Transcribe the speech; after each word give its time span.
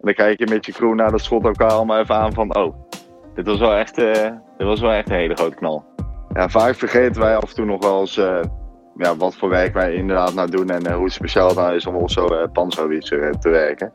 En 0.00 0.06
dan 0.06 0.14
kijk 0.14 0.38
je 0.38 0.46
met 0.46 0.66
je 0.66 0.72
crew 0.72 0.94
naar 0.94 1.10
dat 1.10 1.20
schot 1.20 1.44
elkaar 1.44 1.70
allemaal 1.70 1.98
even 1.98 2.14
aan 2.14 2.32
van... 2.32 2.56
Oh, 2.56 2.74
dit 3.34 3.46
was 3.46 3.58
wel 3.58 3.74
echt, 3.74 3.98
uh, 3.98 4.12
dit 4.56 4.66
was 4.66 4.80
wel 4.80 4.92
echt 4.92 5.10
een 5.10 5.16
hele 5.16 5.34
grote 5.34 5.56
knal. 5.56 5.84
Ja, 6.32 6.48
vaak 6.48 6.74
vergeten 6.74 7.22
wij 7.22 7.36
af 7.36 7.48
en 7.48 7.54
toe 7.54 7.64
nog 7.64 7.84
wel 7.84 8.00
eens 8.00 8.16
uh, 8.16 8.40
ja, 8.96 9.16
wat 9.16 9.36
voor 9.36 9.48
werk 9.48 9.74
wij 9.74 9.94
inderdaad 9.94 10.34
nou 10.34 10.50
doen... 10.50 10.70
en 10.70 10.86
uh, 10.86 10.94
hoe 10.94 11.10
speciaal 11.10 11.46
het 11.46 11.56
nou 11.56 11.74
is 11.74 11.86
om 11.86 11.94
op 11.94 12.10
zo'n 12.10 12.32
uh, 12.32 13.30
te 13.30 13.48
werken. 13.48 13.90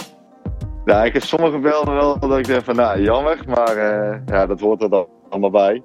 Ja, 0.85 1.03
ik 1.03 1.13
heb 1.13 1.21
sommige 1.21 1.59
beelden 1.59 1.93
wel 1.93 2.19
dat 2.19 2.37
ik 2.37 2.45
denk 2.45 2.63
van, 2.63 2.75
nou, 2.75 3.01
jammer. 3.01 3.39
Maar 3.47 3.77
ja, 4.25 4.45
dat 4.45 4.59
hoort 4.59 4.81
er 4.81 4.89
dan 4.89 5.07
allemaal 5.29 5.49
bij. 5.49 5.83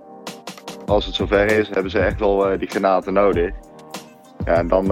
Als 0.87 1.07
het 1.07 1.15
zover 1.15 1.59
is, 1.59 1.69
hebben 1.69 1.91
ze 1.91 1.99
echt 1.99 2.21
wel 2.21 2.59
die 2.59 2.69
granaten 2.69 3.13
nodig. 3.13 3.51
Ja, 4.45 4.55
en 4.55 4.69
dan, 4.69 4.87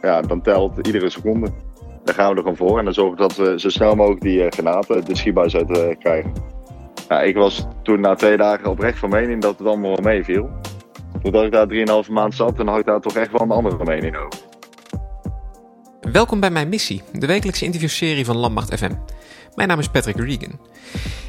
ja, 0.00 0.20
dan 0.20 0.42
telt 0.42 0.86
iedere 0.86 1.10
seconde. 1.10 1.50
Daar 2.06 2.14
gaan 2.14 2.30
we 2.30 2.36
er 2.36 2.42
gewoon 2.42 2.56
voor. 2.56 2.78
En 2.78 2.84
dan 2.84 2.94
zorgen 2.94 3.16
dat 3.16 3.36
we 3.36 3.60
zo 3.60 3.68
snel 3.68 3.94
mogelijk 3.94 4.20
die 4.20 4.38
uh, 4.38 4.46
granaten, 4.50 5.04
de 5.04 5.16
schietbuis 5.16 5.56
uit 5.56 5.70
uh, 5.70 5.84
krijgen. 5.98 6.32
Ik 7.24 7.34
was 7.36 7.66
toen 7.82 8.00
na 8.00 8.14
twee 8.14 8.36
dagen 8.36 8.70
oprecht 8.70 8.98
van 8.98 9.10
mening 9.10 9.42
dat 9.42 9.58
het 9.58 9.66
allemaal 9.66 9.90
wel 9.90 10.12
meeviel. 10.12 10.50
Toen 11.22 11.44
ik 11.44 11.52
daar 11.52 12.04
3,5 12.04 12.10
maand 12.10 12.34
zat, 12.34 12.56
dan 12.56 12.68
had 12.68 12.78
ik 12.78 12.86
daar 12.86 13.00
toch 13.00 13.14
echt 13.14 13.32
wel 13.32 13.40
een 13.40 13.50
andere 13.50 13.84
mening 13.84 14.16
over. 14.16 14.40
Welkom 16.12 16.40
bij 16.40 16.50
Mijn 16.50 16.68
Missie, 16.68 17.02
de 17.12 17.26
wekelijkse 17.26 17.64
interviewserie 17.64 18.24
van 18.24 18.36
Landmacht 18.36 18.74
FM. 18.74 18.92
Mijn 19.54 19.68
naam 19.68 19.78
is 19.78 19.88
Patrick 19.88 20.16
Regan. 20.16 20.60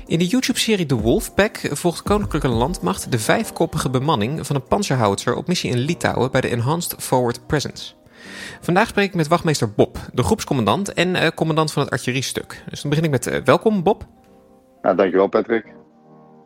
In 0.05 0.19
de 0.19 0.25
YouTube-serie 0.25 0.85
The 0.85 0.95
Wolfpack 0.95 1.69
volgt 1.71 2.01
Koninklijke 2.01 2.47
Landmacht 2.47 3.11
de 3.11 3.19
vijfkoppige 3.19 3.89
bemanning 3.89 4.45
van 4.45 4.55
een 4.55 4.67
panzerhouder 4.67 5.35
op 5.35 5.47
missie 5.47 5.71
in 5.71 5.77
Litouwen 5.77 6.31
bij 6.31 6.41
de 6.41 6.49
Enhanced 6.49 6.95
Forward 6.97 7.47
Presence. 7.47 7.93
Vandaag 8.61 8.87
spreek 8.87 9.07
ik 9.07 9.15
met 9.15 9.27
wachtmeester 9.27 9.71
Bob, 9.71 9.97
de 10.13 10.23
groepscommandant 10.23 10.93
en 10.93 11.15
uh, 11.15 11.27
commandant 11.35 11.71
van 11.71 11.83
het 11.83 11.91
artilleriestuk. 11.91 12.63
Dus 12.69 12.81
dan 12.81 12.89
begin 12.89 13.05
ik 13.05 13.11
met 13.11 13.27
uh, 13.27 13.35
welkom 13.43 13.83
Bob. 13.83 14.05
Ja, 14.81 14.93
dankjewel 14.93 15.27
Patrick. 15.27 15.65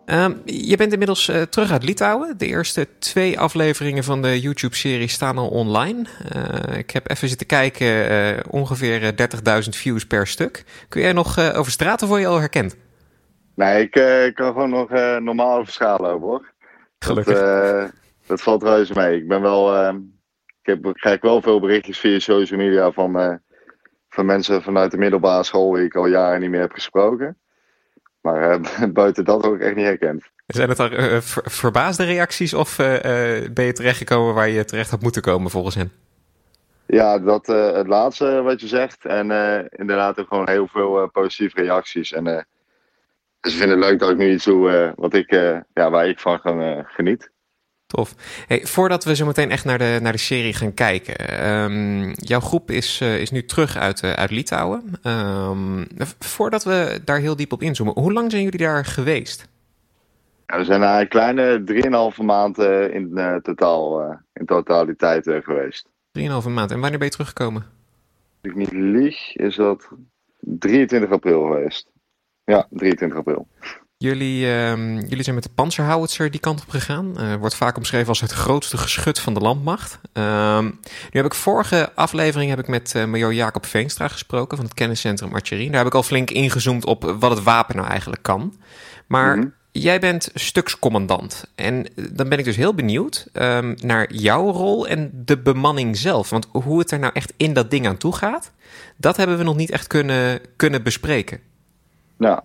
Uh, 0.05 0.25
je 0.45 0.77
bent 0.77 0.91
inmiddels 0.91 1.29
uh, 1.29 1.41
terug 1.41 1.71
uit 1.71 1.83
Litouwen. 1.83 2.37
De 2.37 2.45
eerste 2.45 2.87
twee 2.99 3.39
afleveringen 3.39 4.03
van 4.03 4.21
de 4.21 4.39
YouTube-serie 4.39 5.07
staan 5.07 5.37
al 5.37 5.47
online. 5.47 6.05
ik 6.77 6.91
heb 6.91 7.09
even 7.09 7.27
zitten 7.27 7.47
kijken, 7.47 8.51
ongeveer 8.51 9.13
30.000 9.63 9.69
views 9.69 10.05
per 10.05 10.27
stuk. 10.27 10.63
Kun 10.89 11.01
jij 11.01 11.13
nog 11.13 11.53
over 11.53 11.71
straten 11.71 12.07
voor 12.07 12.19
je 12.19 12.27
al 12.27 12.39
herkend? 12.39 12.77
Nee, 13.55 13.83
ik 13.83 13.91
kan 14.35 14.51
gewoon 14.51 14.69
nog 14.69 14.89
normaal 15.19 15.57
over 15.57 15.71
straat 15.73 15.99
lopen 15.99 16.27
hoor. 16.27 16.51
Gelukkig. 16.99 17.39
Dat, 17.39 17.91
dat 18.27 18.41
valt 18.41 18.63
reuze 18.63 18.93
mee. 18.95 19.17
Ik 19.17 19.27
ben 19.27 19.41
wel 19.41 19.75
ehm, 19.75 19.97
heb, 20.73 20.93
krijg 20.93 21.21
wel 21.21 21.41
veel 21.41 21.59
berichtjes 21.59 21.99
via 21.99 22.19
social 22.19 22.59
media 22.59 22.91
van, 22.91 23.19
uh, 23.19 23.33
van 24.09 24.25
mensen 24.25 24.61
vanuit 24.61 24.91
de 24.91 24.97
middelbare 24.97 25.43
school 25.43 25.71
die 25.71 25.85
ik 25.85 25.95
al 25.95 26.05
jaren 26.05 26.39
niet 26.39 26.49
meer 26.49 26.59
heb 26.59 26.71
gesproken. 26.71 27.37
Maar 28.21 28.61
uh, 28.61 28.87
buiten 29.01 29.25
dat 29.25 29.43
ook 29.43 29.59
echt 29.59 29.75
niet 29.75 29.85
herkend. 29.85 30.23
Zijn 30.47 30.69
het 30.69 30.77
dan 30.77 30.93
uh, 30.93 31.17
ver, 31.21 31.43
verbaasde 31.45 32.03
reacties 32.03 32.53
of 32.53 32.75
ben 33.53 33.65
je 33.65 33.73
terechtgekomen 33.73 34.33
waar 34.33 34.49
je 34.49 34.65
terecht 34.65 34.89
had 34.89 35.01
moeten 35.01 35.21
komen 35.21 35.51
volgens 35.51 35.75
hen? 35.75 35.91
Ja, 36.85 37.19
dat, 37.19 37.47
het 37.47 37.87
laatste 37.87 38.41
wat 38.41 38.61
je 38.61 38.67
zegt. 38.67 39.05
En 39.05 39.31
inderdaad 39.69 40.19
ook 40.19 40.27
gewoon 40.27 40.49
heel 40.49 40.67
veel 40.67 41.09
positieve 41.11 41.61
reacties. 41.61 42.13
En 42.13 42.47
ze 43.41 43.49
vinden 43.49 43.77
het 43.79 43.89
leuk 43.89 43.99
dat 43.99 44.09
ik 44.09 44.17
nu 44.17 44.31
iets 44.31 44.45
doe 44.45 44.93
wat 44.95 45.13
ik, 45.13 45.31
ja, 45.73 45.89
waar 45.89 46.07
ik 46.07 46.19
van 46.19 46.39
geniet. 46.85 47.31
Tof. 47.91 48.15
Hey, 48.47 48.65
voordat 48.65 49.03
we 49.03 49.15
zo 49.15 49.25
meteen 49.25 49.51
echt 49.51 49.65
naar 49.65 49.77
de, 49.77 49.99
naar 50.01 50.11
de 50.11 50.17
serie 50.17 50.53
gaan 50.53 50.73
kijken. 50.73 51.45
Um, 51.49 52.11
jouw 52.15 52.39
groep 52.39 52.71
is, 52.71 53.01
uh, 53.01 53.19
is 53.19 53.31
nu 53.31 53.45
terug 53.45 53.77
uit, 53.77 54.03
uh, 54.03 54.13
uit 54.13 54.31
Litouwen. 54.31 54.93
Um, 55.03 55.87
voordat 56.19 56.63
we 56.63 57.01
daar 57.05 57.19
heel 57.19 57.35
diep 57.35 57.51
op 57.51 57.61
inzoomen. 57.61 57.99
Hoe 57.99 58.13
lang 58.13 58.31
zijn 58.31 58.43
jullie 58.43 58.59
daar 58.59 58.85
geweest? 58.85 59.47
Ja, 60.45 60.57
we 60.57 60.63
zijn 60.63 60.81
een 60.81 61.07
kleine 61.07 61.63
3,5 62.15 62.23
maanden 62.23 62.93
in 62.93 63.11
uh, 63.13 63.35
totaal, 63.35 64.01
in 64.33 64.45
totaliteit 64.45 65.31
geweest. 65.43 65.87
3,5 66.19 66.23
maanden. 66.23 66.75
En 66.75 66.79
wanneer 66.79 66.99
ben 66.99 67.07
je 67.07 67.13
teruggekomen? 67.13 67.61
Als 68.41 68.51
ik 68.51 68.55
niet 68.55 68.71
lieg, 68.71 69.35
is 69.35 69.55
dat 69.55 69.89
23 70.39 71.11
april 71.11 71.41
geweest. 71.41 71.89
Ja, 72.43 72.67
23 72.69 73.17
april. 73.17 73.47
Jullie, 74.01 74.45
uh, 74.45 74.99
jullie 74.99 75.23
zijn 75.23 75.35
met 75.35 75.43
de 75.43 75.49
panzerhouwitser 75.55 76.31
die 76.31 76.39
kant 76.39 76.61
op 76.61 76.69
gegaan. 76.69 77.13
Uh, 77.17 77.35
wordt 77.35 77.55
vaak 77.55 77.77
omschreven 77.77 78.07
als 78.07 78.21
het 78.21 78.31
grootste 78.31 78.77
geschut 78.77 79.19
van 79.19 79.33
de 79.33 79.39
landmacht. 79.39 79.99
Uh, 80.13 80.59
nu 80.59 80.71
heb 81.11 81.25
ik 81.25 81.33
vorige 81.33 81.91
aflevering 81.95 82.49
heb 82.49 82.59
ik 82.59 82.67
met 82.67 82.93
uh, 82.95 83.05
major 83.05 83.33
Jacob 83.33 83.65
Veenstra 83.65 84.07
gesproken 84.07 84.57
van 84.57 84.65
het 84.65 84.75
kenniscentrum 84.75 85.33
Archerie. 85.33 85.69
Daar 85.69 85.77
heb 85.77 85.87
ik 85.87 85.95
al 85.95 86.03
flink 86.03 86.31
ingezoomd 86.31 86.85
op 86.85 87.15
wat 87.19 87.31
het 87.31 87.43
wapen 87.43 87.75
nou 87.75 87.87
eigenlijk 87.87 88.23
kan. 88.23 88.55
Maar 89.07 89.35
mm 89.35 89.41
-hmm. 89.41 89.53
jij 89.71 89.99
bent 89.99 90.29
stukscommandant. 90.33 91.43
En 91.55 91.87
dan 92.11 92.29
ben 92.29 92.39
ik 92.39 92.45
dus 92.45 92.55
heel 92.55 92.73
benieuwd 92.73 93.27
um, 93.33 93.75
naar 93.81 94.13
jouw 94.13 94.51
rol 94.51 94.87
en 94.87 95.11
de 95.25 95.37
bemanning 95.37 95.97
zelf. 95.97 96.29
Want 96.29 96.47
hoe 96.51 96.79
het 96.79 96.91
er 96.91 96.99
nou 96.99 97.13
echt 97.13 97.33
in 97.37 97.53
dat 97.53 97.71
ding 97.71 97.87
aan 97.87 97.97
toe 97.97 98.15
gaat, 98.15 98.51
dat 98.97 99.17
hebben 99.17 99.37
we 99.37 99.43
nog 99.43 99.55
niet 99.55 99.71
echt 99.71 99.87
kunnen, 99.87 100.41
kunnen 100.55 100.83
bespreken. 100.83 101.39
Nou, 102.17 102.41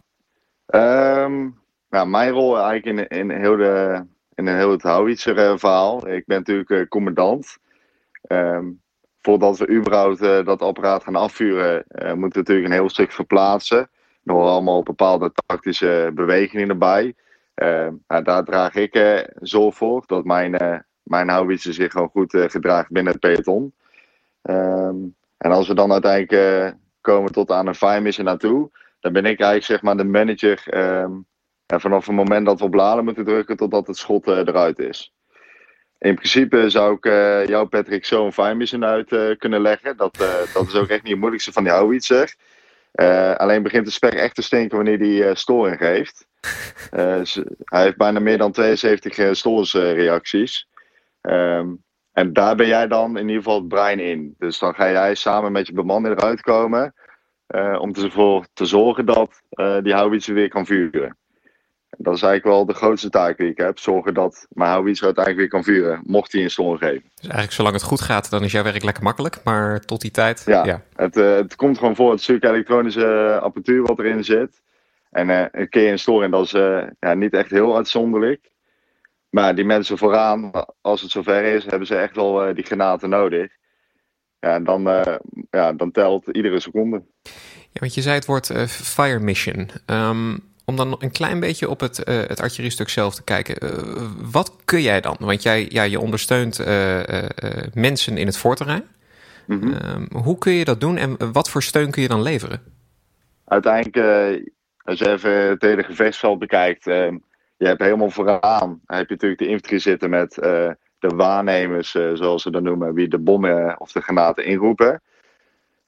Um, 0.76 1.58
nou, 1.88 2.08
mijn 2.08 2.30
rol 2.30 2.58
eigenlijk 2.58 3.10
in, 3.10 3.18
in, 3.18 3.30
heel 3.30 3.56
de, 3.56 4.04
in 4.34 4.48
heel 4.48 4.70
het 4.70 4.82
Howitzer 4.82 5.38
uh, 5.38 5.58
verhaal. 5.58 6.08
Ik 6.08 6.26
ben 6.26 6.38
natuurlijk 6.38 6.70
uh, 6.70 6.86
commandant. 6.88 7.56
Um, 8.28 8.80
voordat 9.20 9.58
we 9.58 9.68
überhaupt 9.68 10.22
uh, 10.22 10.44
dat 10.44 10.62
apparaat 10.62 11.04
gaan 11.04 11.16
afvuren, 11.16 11.84
moeten 11.88 12.16
we 12.18 12.38
natuurlijk 12.38 12.66
een 12.66 12.72
heel 12.72 12.88
stuk 12.88 13.12
verplaatsen. 13.12 13.88
Nog 14.22 14.42
allemaal 14.42 14.82
bepaalde 14.82 15.32
tactische 15.46 16.10
bewegingen 16.14 16.68
erbij. 16.68 17.14
Uh, 17.62 17.88
nou, 18.08 18.22
daar 18.22 18.44
draag 18.44 18.74
ik 18.74 19.24
zorg 19.40 19.74
voor 19.74 20.02
dat 20.06 20.24
mijn, 20.24 20.84
mijn 21.02 21.58
zich 21.58 21.92
gewoon 21.92 22.08
goed 22.08 22.36
gedraagt 22.36 22.90
binnen 22.90 23.12
het 23.12 23.20
peloton. 23.20 23.74
En 25.36 25.50
als 25.50 25.68
we 25.68 25.74
dan 25.74 25.92
uiteindelijk 25.92 26.74
komen 27.00 27.32
tot 27.32 27.50
aan 27.50 27.66
een 27.66 27.74
fire 27.74 28.00
mission 28.00 28.26
naartoe, 28.26 28.70
dan 29.06 29.22
ben 29.22 29.30
ik 29.30 29.40
eigenlijk 29.40 29.64
zeg 29.64 29.82
maar 29.82 29.96
de 29.96 30.04
manager 30.04 30.62
um, 31.02 31.26
en 31.66 31.80
vanaf 31.80 32.06
het 32.06 32.14
moment 32.14 32.46
dat 32.46 32.58
we 32.58 32.64
op 32.64 32.74
laden 32.74 33.04
moeten 33.04 33.24
drukken 33.24 33.56
totdat 33.56 33.86
het 33.86 33.96
schot 33.96 34.28
uh, 34.28 34.36
eruit 34.36 34.78
is. 34.78 35.14
In 35.98 36.14
principe 36.14 36.70
zou 36.70 36.94
ik 36.94 37.06
uh, 37.06 37.46
jou, 37.46 37.66
Patrick, 37.66 38.04
zo 38.04 38.24
een 38.24 38.32
fire 38.32 38.54
mission 38.54 38.84
uit 38.84 39.12
uh, 39.12 39.36
kunnen 39.36 39.60
leggen. 39.60 39.96
Dat, 39.96 40.16
dat 40.52 40.66
is 40.66 40.74
ook 40.74 40.88
echt 40.88 41.02
niet 41.02 41.10
het 41.10 41.20
moeilijkste 41.20 41.52
van 41.52 41.62
die 41.62 41.72
houwitser. 41.72 42.34
alleen 43.36 43.62
begint 43.62 43.84
de 43.84 43.90
spek 43.90 44.14
echt 44.14 44.34
te 44.34 44.42
stinken 44.42 44.76
wanneer 44.76 44.98
hij 44.98 45.34
storing 45.34 45.76
geeft. 45.78 46.26
hij 47.64 47.82
heeft 47.82 47.96
bijna 47.96 48.20
meer 48.20 48.38
dan 48.38 48.52
72 48.52 49.36
stoorreacties. 49.36 50.68
Um, 51.22 51.84
en 52.12 52.32
daar 52.32 52.56
ben 52.56 52.66
jij 52.66 52.86
dan 52.86 53.16
in 53.16 53.28
ieder 53.28 53.42
geval 53.42 53.58
het 53.58 53.68
brein 53.68 54.00
in. 54.00 54.34
Dus 54.38 54.58
dan 54.58 54.74
ga 54.74 54.90
jij 54.90 55.14
samen 55.14 55.52
met 55.52 55.66
je 55.66 55.72
bemanning 55.72 56.18
eruit 56.18 56.40
komen. 56.40 56.94
Uh, 57.54 57.76
om 57.80 57.94
ervoor 57.94 58.46
te 58.52 58.64
zorgen 58.64 59.06
dat 59.06 59.42
uh, 59.50 59.82
die 59.82 59.94
houwitser 59.94 60.34
weer 60.34 60.48
kan 60.48 60.66
vuren. 60.66 61.16
Dat 61.98 62.14
is 62.14 62.22
eigenlijk 62.22 62.56
wel 62.56 62.66
de 62.66 62.74
grootste 62.74 63.10
taak 63.10 63.38
die 63.38 63.50
ik 63.50 63.56
heb. 63.56 63.78
Zorgen 63.78 64.14
dat 64.14 64.46
mijn 64.48 64.70
houwitser 64.70 65.06
uiteindelijk 65.06 65.42
weer 65.42 65.62
kan 65.62 65.74
vuren, 65.74 66.00
mocht 66.04 66.32
hij 66.32 66.42
een 66.42 66.50
storm 66.50 66.76
geven. 66.76 67.10
Dus 67.14 67.22
eigenlijk 67.22 67.52
zolang 67.52 67.74
het 67.74 67.82
goed 67.82 68.00
gaat, 68.00 68.30
dan 68.30 68.42
is 68.42 68.52
jouw 68.52 68.62
werk 68.62 68.82
lekker 68.82 69.02
makkelijk. 69.02 69.40
Maar 69.44 69.80
tot 69.80 70.00
die 70.00 70.10
tijd... 70.10 70.42
Ja, 70.46 70.64
ja. 70.64 70.82
Het, 70.94 71.16
uh, 71.16 71.34
het 71.34 71.56
komt 71.56 71.78
gewoon 71.78 71.96
voor 71.96 72.10
het 72.10 72.22
stuk 72.22 72.44
elektronische 72.44 73.38
apparatuur 73.42 73.82
wat 73.82 73.98
erin 73.98 74.24
zit. 74.24 74.62
En 75.10 75.28
een 75.60 75.68
keer 75.68 75.90
een 75.90 75.98
storing, 75.98 76.32
dat 76.32 76.44
is 76.44 76.50
ja, 77.00 77.14
niet 77.14 77.32
echt 77.32 77.50
heel 77.50 77.76
uitzonderlijk. 77.76 78.50
Maar 79.30 79.54
die 79.54 79.64
mensen 79.64 79.98
vooraan, 79.98 80.50
als 80.80 81.02
het 81.02 81.10
zover 81.10 81.42
is, 81.44 81.64
hebben 81.64 81.86
ze 81.86 81.96
echt 81.96 82.16
wel 82.16 82.54
die 82.54 82.64
granaten 82.64 83.08
nodig. 83.08 83.52
Ja, 84.46 84.54
en 84.54 84.64
dan, 84.64 84.88
uh, 84.88 85.02
ja, 85.50 85.72
dan 85.72 85.90
telt 85.90 86.28
iedere 86.28 86.60
seconde. 86.60 87.02
Ja, 87.72 87.80
want 87.80 87.94
je 87.94 88.02
zei 88.02 88.14
het 88.14 88.26
woord 88.26 88.50
uh, 88.50 88.64
fire 88.66 89.18
mission. 89.18 89.68
Um, 89.86 90.38
om 90.64 90.76
dan 90.76 90.96
een 90.98 91.10
klein 91.10 91.40
beetje 91.40 91.68
op 91.68 91.80
het, 91.80 92.08
uh, 92.08 92.16
het 92.16 92.40
artilleriestuk 92.40 92.88
zelf 92.88 93.14
te 93.14 93.24
kijken. 93.24 93.56
wat 94.30 94.56
kun 94.64 94.82
jij 94.82 95.00
dan? 95.00 95.16
Want 95.18 95.42
jij, 95.42 95.66
ja, 95.68 95.82
je 95.82 96.00
ondersteunt 96.00 96.64
mensen 97.74 98.18
in 98.18 98.26
het 98.26 98.36
voorterrein. 98.36 98.84
Mm 99.46 99.60
-hmm. 99.60 99.72
um, 99.72 100.22
hoe 100.22 100.38
kun 100.38 100.52
je 100.52 100.64
dat 100.64 100.80
doen 100.80 100.96
en 100.96 101.32
wat 101.32 101.50
voor 101.50 101.62
steun 101.62 101.90
kun 101.90 102.02
je 102.02 102.08
dan 102.08 102.22
leveren? 102.22 102.60
Uiteindelijk, 103.44 103.96
als 104.82 104.98
je 104.98 105.10
even 105.10 105.48
het 105.48 105.62
hele 105.62 105.82
gevechtsveld 105.82 106.38
bekijkt... 106.38 106.84
je 106.84 107.66
hebt 107.66 107.82
helemaal 107.82 108.10
vooraan 108.10 108.80
heb 108.86 109.08
je 109.08 109.14
natuurlijk 109.14 109.40
de 109.40 109.46
infanterie 109.46 109.78
zitten 109.78 110.10
met 110.10 110.38
de 111.08 111.16
waarnemers, 111.16 111.94
uh, 111.94 112.14
zoals 112.14 112.42
ze 112.42 112.50
dat 112.50 112.62
noemen, 112.62 112.94
wie 112.94 113.08
de 113.08 113.18
bommen 113.18 113.80
of 113.80 113.92
de 113.92 114.00
granaten 114.00 114.44
inroepen. 114.44 115.02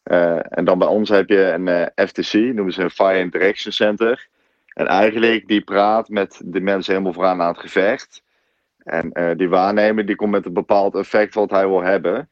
Uh, 0.04 0.38
en 0.58 0.64
dan 0.64 0.78
bij 0.78 0.88
ons 0.88 1.08
heb 1.08 1.28
je 1.28 1.42
een 1.42 1.66
uh, 1.66 1.82
eh, 1.82 2.06
FTC, 2.06 2.32
noemen 2.32 2.72
ze 2.72 2.82
een 2.82 2.90
Fire 2.90 3.18
Interaction 3.18 3.72
Center. 3.72 4.28
En 4.68 4.86
eigenlijk 4.86 5.46
die 5.46 5.60
praat 5.60 6.08
met 6.08 6.40
de 6.44 6.60
mensen 6.60 6.92
helemaal 6.92 7.12
vooraan 7.12 7.40
aan 7.40 7.52
het 7.52 7.60
gevecht. 7.60 8.22
En 8.78 9.36
die 9.36 9.48
waarnemer 9.48 10.06
die 10.06 10.16
komt 10.16 10.30
met 10.30 10.46
een 10.46 10.52
bepaald 10.52 10.94
effect 10.94 11.34
wat 11.34 11.50
hij 11.50 11.68
wil 11.68 11.82
hebben. 11.82 12.30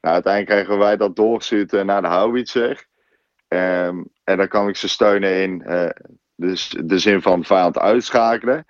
Nou, 0.00 0.14
uiteindelijk 0.14 0.52
krijgen 0.52 0.78
wij 0.78 0.96
dat 0.96 1.16
doorgestuurd 1.16 1.84
naar 1.84 2.02
de 2.02 2.08
howitzer. 2.08 2.86
Um, 3.48 4.08
en 4.24 4.36
dan 4.36 4.48
kan 4.48 4.68
ik 4.68 4.76
ze 4.76 4.88
steunen 4.88 5.42
in 5.42 5.64
dus 6.36 6.76
de 6.84 6.98
zin 6.98 7.22
van 7.22 7.44
vijand 7.44 7.78
uitschakelen. 7.78 8.66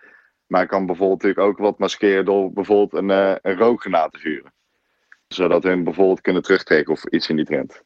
Maar 0.55 0.63
ik 0.63 0.69
kan 0.69 0.87
bijvoorbeeld 0.87 1.23
natuurlijk 1.23 1.49
ook 1.49 1.59
wat 1.59 1.79
maskeren 1.79 2.25
door 2.25 2.53
bijvoorbeeld 2.53 3.03
een, 3.03 3.39
een 3.43 3.59
rookgranaat 3.59 4.13
te 4.13 4.19
vuren. 4.19 4.53
Zodat 5.29 5.63
hun 5.63 5.85
bijvoorbeeld 5.85 6.21
kunnen 6.21 6.43
terugtrekken 6.43 6.93
of 6.93 7.05
iets 7.05 7.29
in 7.29 7.37
die 7.37 7.45
trend. 7.45 7.81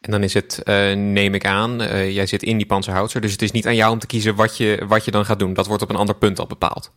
En 0.00 0.10
dan 0.10 0.22
is 0.22 0.34
het, 0.34 0.62
uh, 0.64 0.92
neem 0.92 1.34
ik 1.34 1.46
aan, 1.46 1.80
uh, 1.80 2.14
jij 2.14 2.26
zit 2.26 2.42
in 2.42 2.56
die 2.56 2.66
panzerhoutser, 2.66 3.20
dus 3.20 3.32
het 3.32 3.42
is 3.42 3.50
niet 3.50 3.66
aan 3.66 3.74
jou 3.74 3.92
om 3.92 3.98
te 3.98 4.06
kiezen 4.06 4.34
wat 4.34 4.56
je, 4.56 4.84
wat 4.88 5.04
je 5.04 5.10
dan 5.10 5.24
gaat 5.24 5.38
doen. 5.38 5.54
Dat 5.54 5.66
wordt 5.66 5.82
op 5.82 5.88
een 5.88 5.96
ander 5.96 6.16
punt 6.16 6.38
al 6.38 6.46
bepaald. 6.46 6.92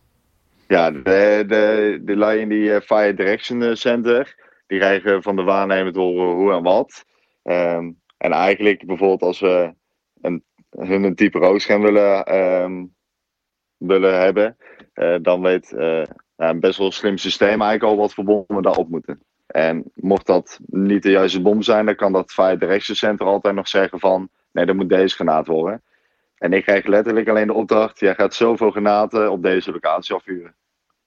Ja, 0.68 0.92
de, 0.92 1.44
de, 1.48 2.00
de 2.01 2.16
lui 2.16 2.39
in 2.39 2.50
die 2.50 2.69
uh, 2.69 2.80
Fire 2.80 3.13
Direction 3.13 3.75
Center, 3.75 4.36
die 4.68 4.80
krijgen 4.80 5.22
van 5.22 5.36
de 5.36 5.44
waarnemer 5.44 5.94
te 5.94 6.00
horen 6.00 6.36
hoe 6.36 6.54
en 6.54 6.63
wat. 6.63 7.06
Um, 7.44 8.01
en 8.18 8.31
eigenlijk 8.31 8.86
bijvoorbeeld 8.86 9.22
als 9.22 9.39
we 9.39 9.74
een, 10.22 10.44
hun 10.69 11.04
een 11.04 11.16
type 11.16 11.39
rookscherm 11.39 11.81
willen, 11.81 12.36
um, 12.36 12.95
willen 13.77 14.19
hebben, 14.19 14.57
dan 15.21 15.42
weet 15.42 15.74
een 16.36 16.59
best 16.59 16.77
wel 16.77 16.88
een 16.88 16.94
slim 16.94 17.18
systeem 17.18 17.62
eigenlijk 17.62 17.83
al 17.83 17.97
wat 17.97 18.13
voor 18.13 18.24
bommen 18.24 18.63
daarop 18.63 18.89
moeten. 18.89 19.19
En 19.47 19.83
mocht 19.94 20.25
dat 20.25 20.59
niet 20.65 21.03
de 21.03 21.12
juiste 21.12 21.42
bom 21.42 21.62
zijn, 21.62 21.86
dan 21.86 21.95
kan 21.95 22.12
dat 22.12 22.33
via 22.33 22.56
de 22.56 22.65
rechtscenter 22.65 23.25
altijd 23.25 23.56
nog 23.56 23.68
zeggen 23.68 24.00
van 24.00 24.30
nee, 24.51 24.65
dan 24.65 24.75
moet 24.75 24.89
deze 24.89 25.15
granaat 25.15 25.47
worden. 25.47 25.81
En 26.38 26.53
ik 26.53 26.63
krijg 26.63 26.86
letterlijk 26.86 27.30
alleen 27.30 27.47
de 27.47 27.53
opdracht, 27.53 28.00
jij 28.00 28.15
gaat 28.15 28.33
zoveel 28.33 28.71
granaten 28.71 29.31
op 29.31 29.44
deze 29.44 29.71
locatie 29.71 30.15
afvuren. 30.15 30.56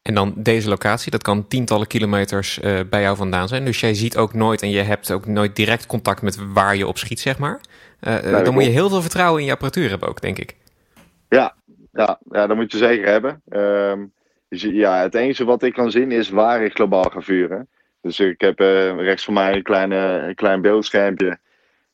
En 0.02 0.14
dan 0.14 0.32
deze 0.36 0.68
locatie, 0.68 1.10
dat 1.10 1.22
kan 1.22 1.48
tientallen 1.48 1.86
kilometers 1.86 2.58
uh, 2.58 2.80
bij 2.90 3.00
jou 3.00 3.16
vandaan 3.16 3.48
zijn. 3.48 3.64
Dus 3.64 3.80
jij 3.80 3.94
ziet 3.94 4.16
ook 4.16 4.34
nooit 4.34 4.62
en 4.62 4.70
je 4.70 4.82
hebt 4.82 5.12
ook 5.12 5.26
nooit 5.26 5.56
direct 5.56 5.86
contact 5.86 6.22
met 6.22 6.52
waar 6.52 6.76
je 6.76 6.86
op 6.86 6.98
schiet, 6.98 7.20
zeg 7.20 7.38
maar. 7.38 7.60
Uh, 8.00 8.20
nee, 8.20 8.42
dan 8.42 8.54
moet 8.54 8.64
je 8.64 8.70
heel 8.70 8.88
veel 8.88 9.00
vertrouwen 9.00 9.40
in 9.40 9.46
je 9.46 9.52
apparatuur 9.52 9.88
hebben 9.88 10.08
ook, 10.08 10.20
denk 10.20 10.38
ik. 10.38 10.56
Ja, 11.28 11.54
ja, 11.98 12.18
ja 12.30 12.46
dat 12.46 12.56
moet 12.56 12.72
je 12.72 12.78
zeker 12.78 13.06
hebben. 13.06 13.42
Um, 13.48 14.12
dus 14.48 14.62
ja, 14.62 15.00
het 15.00 15.14
enige 15.14 15.44
wat 15.44 15.62
ik 15.62 15.72
kan 15.72 15.90
zien 15.90 16.12
is 16.12 16.28
waar 16.30 16.62
ik 16.62 16.74
globaal 16.74 17.10
ga 17.10 17.20
vuren. 17.20 17.68
Dus 18.00 18.20
ik 18.20 18.40
heb 18.40 18.60
uh, 18.60 18.96
rechts 18.96 19.24
van 19.24 19.34
mij 19.34 19.54
een, 19.54 19.62
kleine, 19.62 19.96
een 19.96 20.34
klein 20.34 20.60
beeldschermpje. 20.60 21.38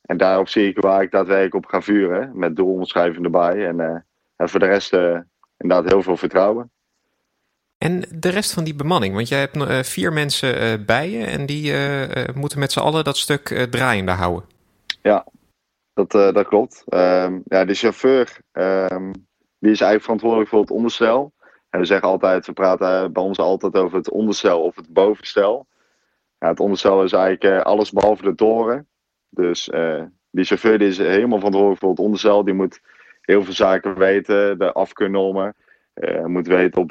En 0.01 0.17
daarop 0.17 0.47
zie 0.47 0.67
ik 0.67 0.79
waar 0.79 1.01
ik 1.01 1.11
daadwerkelijk 1.11 1.55
op 1.55 1.65
ga 1.65 1.81
vuren. 1.81 2.31
Met 2.33 2.55
doelomschrijving 2.55 3.25
erbij. 3.25 3.67
En, 3.67 3.79
uh, 3.79 3.97
en 4.35 4.49
voor 4.49 4.59
de 4.59 4.65
rest 4.65 4.93
uh, 4.93 5.19
inderdaad 5.57 5.91
heel 5.91 6.01
veel 6.01 6.17
vertrouwen. 6.17 6.69
En 7.77 8.03
de 8.15 8.29
rest 8.29 8.53
van 8.53 8.63
die 8.63 8.75
bemanning, 8.75 9.15
want 9.15 9.27
jij 9.27 9.39
hebt 9.39 9.87
vier 9.87 10.13
mensen 10.13 10.85
bij 10.85 11.09
je 11.09 11.25
en 11.25 11.45
die 11.45 11.73
moeten 12.33 12.59
met 12.59 12.71
z'n 12.71 12.79
allen 12.79 13.03
dat 13.03 13.17
stuk 13.17 13.67
draaiende 13.69 14.11
houden. 14.11 14.49
Ja, 15.01 15.25
dat, 15.93 16.11
dat 16.11 16.47
klopt. 16.47 16.83
Um, 16.89 17.43
ja, 17.45 17.65
de 17.65 17.73
chauffeur 17.73 18.37
um, 18.53 19.11
die 19.65 19.73
is 19.73 19.81
eigenlijk 19.81 20.03
verantwoordelijk 20.03 20.49
voor 20.49 20.59
het 20.59 20.71
onderstel. 20.71 21.33
En 21.69 21.79
we 21.79 21.85
zeggen 21.85 22.07
altijd, 22.07 22.45
we 22.45 22.53
praten 22.53 23.13
bij 23.13 23.23
ons 23.23 23.37
altijd 23.37 23.75
over 23.75 23.97
het 23.97 24.09
onderstel 24.09 24.61
of 24.61 24.75
het 24.75 24.93
bovenstel. 24.93 25.67
Ja, 26.39 26.47
het 26.47 26.59
onderstel 26.59 27.03
is 27.03 27.11
eigenlijk 27.11 27.43
uh, 27.43 27.61
alles 27.61 27.91
behalve 27.91 28.23
de 28.23 28.35
toren. 28.35 28.87
Dus 29.29 29.69
uh, 29.69 30.03
die 30.31 30.45
chauffeur 30.45 30.77
die 30.77 30.87
is 30.87 30.97
helemaal 30.97 31.37
verantwoordelijk 31.37 31.81
voor 31.81 31.89
het 31.89 31.99
onderstel. 31.99 32.43
Die 32.43 32.53
moet 32.53 32.81
heel 33.21 33.43
veel 33.43 33.53
zaken 33.53 33.97
weten, 33.97 34.59
de 34.59 34.73
afkeurnormen. 34.73 35.55
Uh, 35.93 36.25
moet 36.25 36.47
weten 36.47 36.81
op 36.81 36.89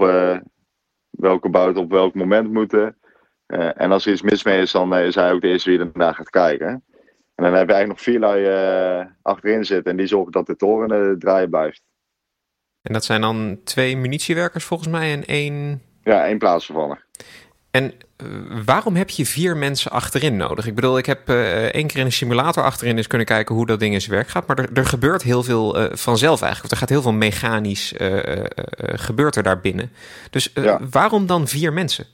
welke 1.10 1.48
buiten 1.48 1.82
op 1.82 1.90
welk 1.90 2.14
moment 2.14 2.52
moeten. 2.52 2.96
en 3.46 3.92
als 3.92 4.06
er 4.06 4.12
iets 4.12 4.22
mis 4.22 4.44
mee 4.44 4.60
is, 4.60 4.72
dan 4.72 4.94
is 4.94 5.14
hij 5.14 5.32
ook 5.32 5.40
de 5.40 5.48
eerste 5.48 5.70
die 5.70 5.78
ernaar 5.78 6.14
gaat 6.14 6.30
kijken. 6.30 6.68
En 7.34 7.44
dan 7.44 7.54
heb 7.54 7.68
je 7.68 7.74
eigenlijk 7.74 7.88
nog 7.88 8.00
vier 8.00 8.18
lui 8.18 9.08
achterin 9.22 9.64
zitten 9.64 9.90
en 9.90 9.96
die 9.96 10.06
zorgen 10.06 10.32
dat 10.32 10.46
de 10.46 10.56
toren 10.56 11.18
draaien 11.18 11.50
blijft. 11.50 11.82
En 12.84 12.92
dat 12.92 13.04
zijn 13.04 13.20
dan 13.20 13.58
twee 13.64 13.96
munitiewerkers 13.96 14.64
volgens 14.64 14.88
mij 14.88 15.12
en 15.12 15.24
één... 15.24 15.82
Ja, 16.02 16.26
één 16.26 16.38
plaatsvervanger. 16.38 17.04
En 17.70 17.92
uh, 18.22 18.60
waarom 18.64 18.96
heb 18.96 19.10
je 19.10 19.26
vier 19.26 19.56
mensen 19.56 19.90
achterin 19.90 20.36
nodig? 20.36 20.66
Ik 20.66 20.74
bedoel, 20.74 20.98
ik 20.98 21.06
heb 21.06 21.30
uh, 21.30 21.62
één 21.62 21.86
keer 21.86 21.98
in 21.98 22.04
een 22.04 22.12
simulator 22.12 22.62
achterin 22.62 22.96
eens 22.96 23.06
kunnen 23.06 23.26
kijken 23.26 23.54
hoe 23.54 23.66
dat 23.66 23.80
ding 23.80 23.94
in 23.94 24.00
zijn 24.00 24.14
werk 24.14 24.28
gaat. 24.28 24.46
Maar 24.46 24.58
er, 24.58 24.68
er 24.74 24.86
gebeurt 24.86 25.22
heel 25.22 25.42
veel 25.42 25.80
uh, 25.80 25.84
vanzelf 25.92 26.42
eigenlijk. 26.42 26.64
Of 26.64 26.70
er 26.70 26.76
gaat 26.76 26.88
heel 26.88 27.02
veel 27.02 27.12
mechanisch 27.12 27.94
gebeurt 28.78 29.36
er 29.36 29.42
daar 29.42 29.60
binnen. 29.60 29.92
Dus 30.30 30.50
ja. 30.54 30.80
waarom 30.90 31.26
dan 31.26 31.48
vier 31.48 31.72
mensen? 31.72 32.06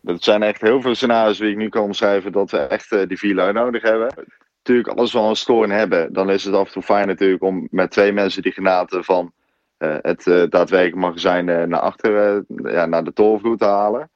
Dat 0.00 0.22
zijn 0.22 0.42
echt 0.42 0.60
heel 0.60 0.80
veel 0.80 0.94
scenario's 0.94 1.38
die 1.38 1.50
ik 1.50 1.56
nu 1.56 1.68
kan 1.68 1.82
omschrijven 1.82 2.32
dat 2.32 2.50
we 2.50 2.58
echt 2.58 3.08
die 3.08 3.18
vier 3.18 3.34
lui 3.34 3.52
nodig 3.52 3.82
hebben. 3.82 4.14
Natuurlijk, 4.58 4.88
als 4.98 5.12
we 5.12 5.18
al 5.18 5.28
een 5.28 5.36
storing 5.36 5.72
hebben, 5.72 6.12
dan 6.12 6.30
is 6.30 6.44
het 6.44 6.54
af 6.54 6.66
en 6.66 6.72
toe 6.72 6.82
fijn 6.82 7.06
natuurlijk 7.06 7.42
om 7.42 7.68
met 7.70 7.90
twee 7.90 8.12
mensen 8.12 8.42
die 8.42 8.52
granaten 8.52 9.04
van 9.04 9.32
het 9.82 10.24
daadwerkelijk 10.24 10.94
magazijn 10.94 11.44
naar 11.44 11.80
achter, 11.80 12.44
ja, 12.64 12.86
naar 12.86 13.04
de 13.04 13.12
torenvloer 13.12 13.56
te 13.56 13.64
halen. 13.64 14.10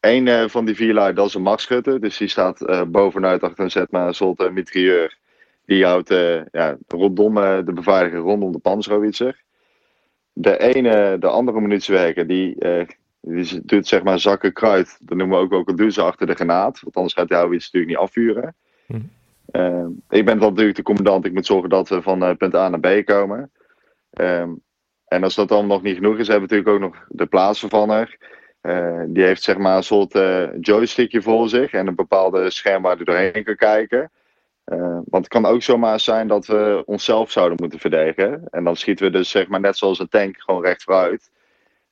Een 0.00 0.26
uh, 0.26 0.48
van 0.48 0.64
die 0.64 0.74
vier 0.74 0.94
lui, 0.94 1.14
dat 1.14 1.26
is 1.26 1.34
een 1.34 1.42
machtschutter. 1.42 2.00
Dus 2.00 2.16
die 2.16 2.28
staat 2.28 2.90
bovenuit 2.90 3.42
achter 3.42 3.64
een 3.64 3.70
zet 3.70 3.90
maar 3.90 4.06
een 4.06 4.14
soort 4.14 4.52
mitrailleur. 4.52 5.18
Die 5.66 5.84
houdt 5.84 6.08
ja, 6.52 6.76
rondom 6.86 7.34
de 7.34 7.72
beveiliging 7.74 8.22
rondom 8.22 8.52
de 8.52 8.58
panzerhouwitser. 8.58 9.42
De 10.32 10.58
ene, 10.58 11.16
de 11.18 11.26
andere 11.26 11.60
munitiewerker, 11.60 12.26
die, 12.26 12.56
die 13.20 13.60
doet 13.64 13.86
zeg 13.86 14.02
maar 14.02 14.18
zakken 14.18 14.52
kruid. 14.52 14.98
Dat 15.00 15.16
noemen 15.16 15.38
we 15.38 15.44
ook 15.44 15.50
wel 15.50 15.64
caduce 15.64 16.02
achter 16.02 16.26
de 16.26 16.34
granaat. 16.34 16.80
Want 16.80 16.96
anders 16.96 17.14
gaat 17.14 17.28
de 17.28 17.34
houwitser 17.34 17.70
natuurlijk 17.72 18.00
niet 18.00 18.08
afvuren. 18.08 18.54
Hm. 18.86 19.88
ik 20.08 20.24
ben 20.24 20.38
dan 20.38 20.48
natuurlijk 20.48 20.76
de 20.76 20.82
commandant. 20.82 21.24
Ik 21.24 21.32
moet 21.32 21.46
zorgen 21.46 21.70
dat 21.70 21.88
we 21.88 22.02
van 22.02 22.36
punt 22.36 22.54
A 22.54 22.68
naar 22.68 22.80
B 22.80 23.04
komen. 23.04 23.50
Um, 24.20 24.62
en 25.08 25.22
als 25.22 25.34
dat 25.34 25.48
dan 25.48 25.66
nog 25.66 25.82
niet 25.82 25.96
genoeg 25.96 26.18
is, 26.18 26.28
hebben 26.28 26.48
we 26.48 26.54
natuurlijk 26.54 26.84
ook 26.84 26.92
nog 26.92 27.06
de 27.08 27.26
plaatsvervanger. 27.26 28.16
Uh, 28.62 29.02
die 29.06 29.24
heeft 29.24 29.42
zeg 29.42 29.56
maar 29.56 29.76
een 29.76 29.82
soort 29.82 30.14
uh, 30.14 30.48
joystickje 30.60 31.22
voor 31.22 31.48
zich 31.48 31.72
en 31.72 31.86
een 31.86 31.94
bepaalde 31.94 32.50
scherm 32.50 32.82
waar 32.82 32.96
hij 32.96 33.04
doorheen 33.04 33.44
kan 33.44 33.56
kijken. 33.56 34.10
Uh, 34.72 34.98
want 35.04 35.24
het 35.24 35.28
kan 35.28 35.46
ook 35.46 35.62
zomaar 35.62 36.00
zijn 36.00 36.28
dat 36.28 36.46
we 36.46 36.82
onszelf 36.86 37.30
zouden 37.30 37.58
moeten 37.60 37.78
verdedigen. 37.78 38.42
En 38.50 38.64
dan 38.64 38.76
schieten 38.76 39.06
we 39.06 39.12
dus 39.12 39.30
zeg 39.30 39.48
maar 39.48 39.60
net 39.60 39.76
zoals 39.76 39.98
een 39.98 40.08
tank 40.08 40.40
gewoon 40.40 40.64
recht 40.64 40.82
vooruit. 40.82 41.30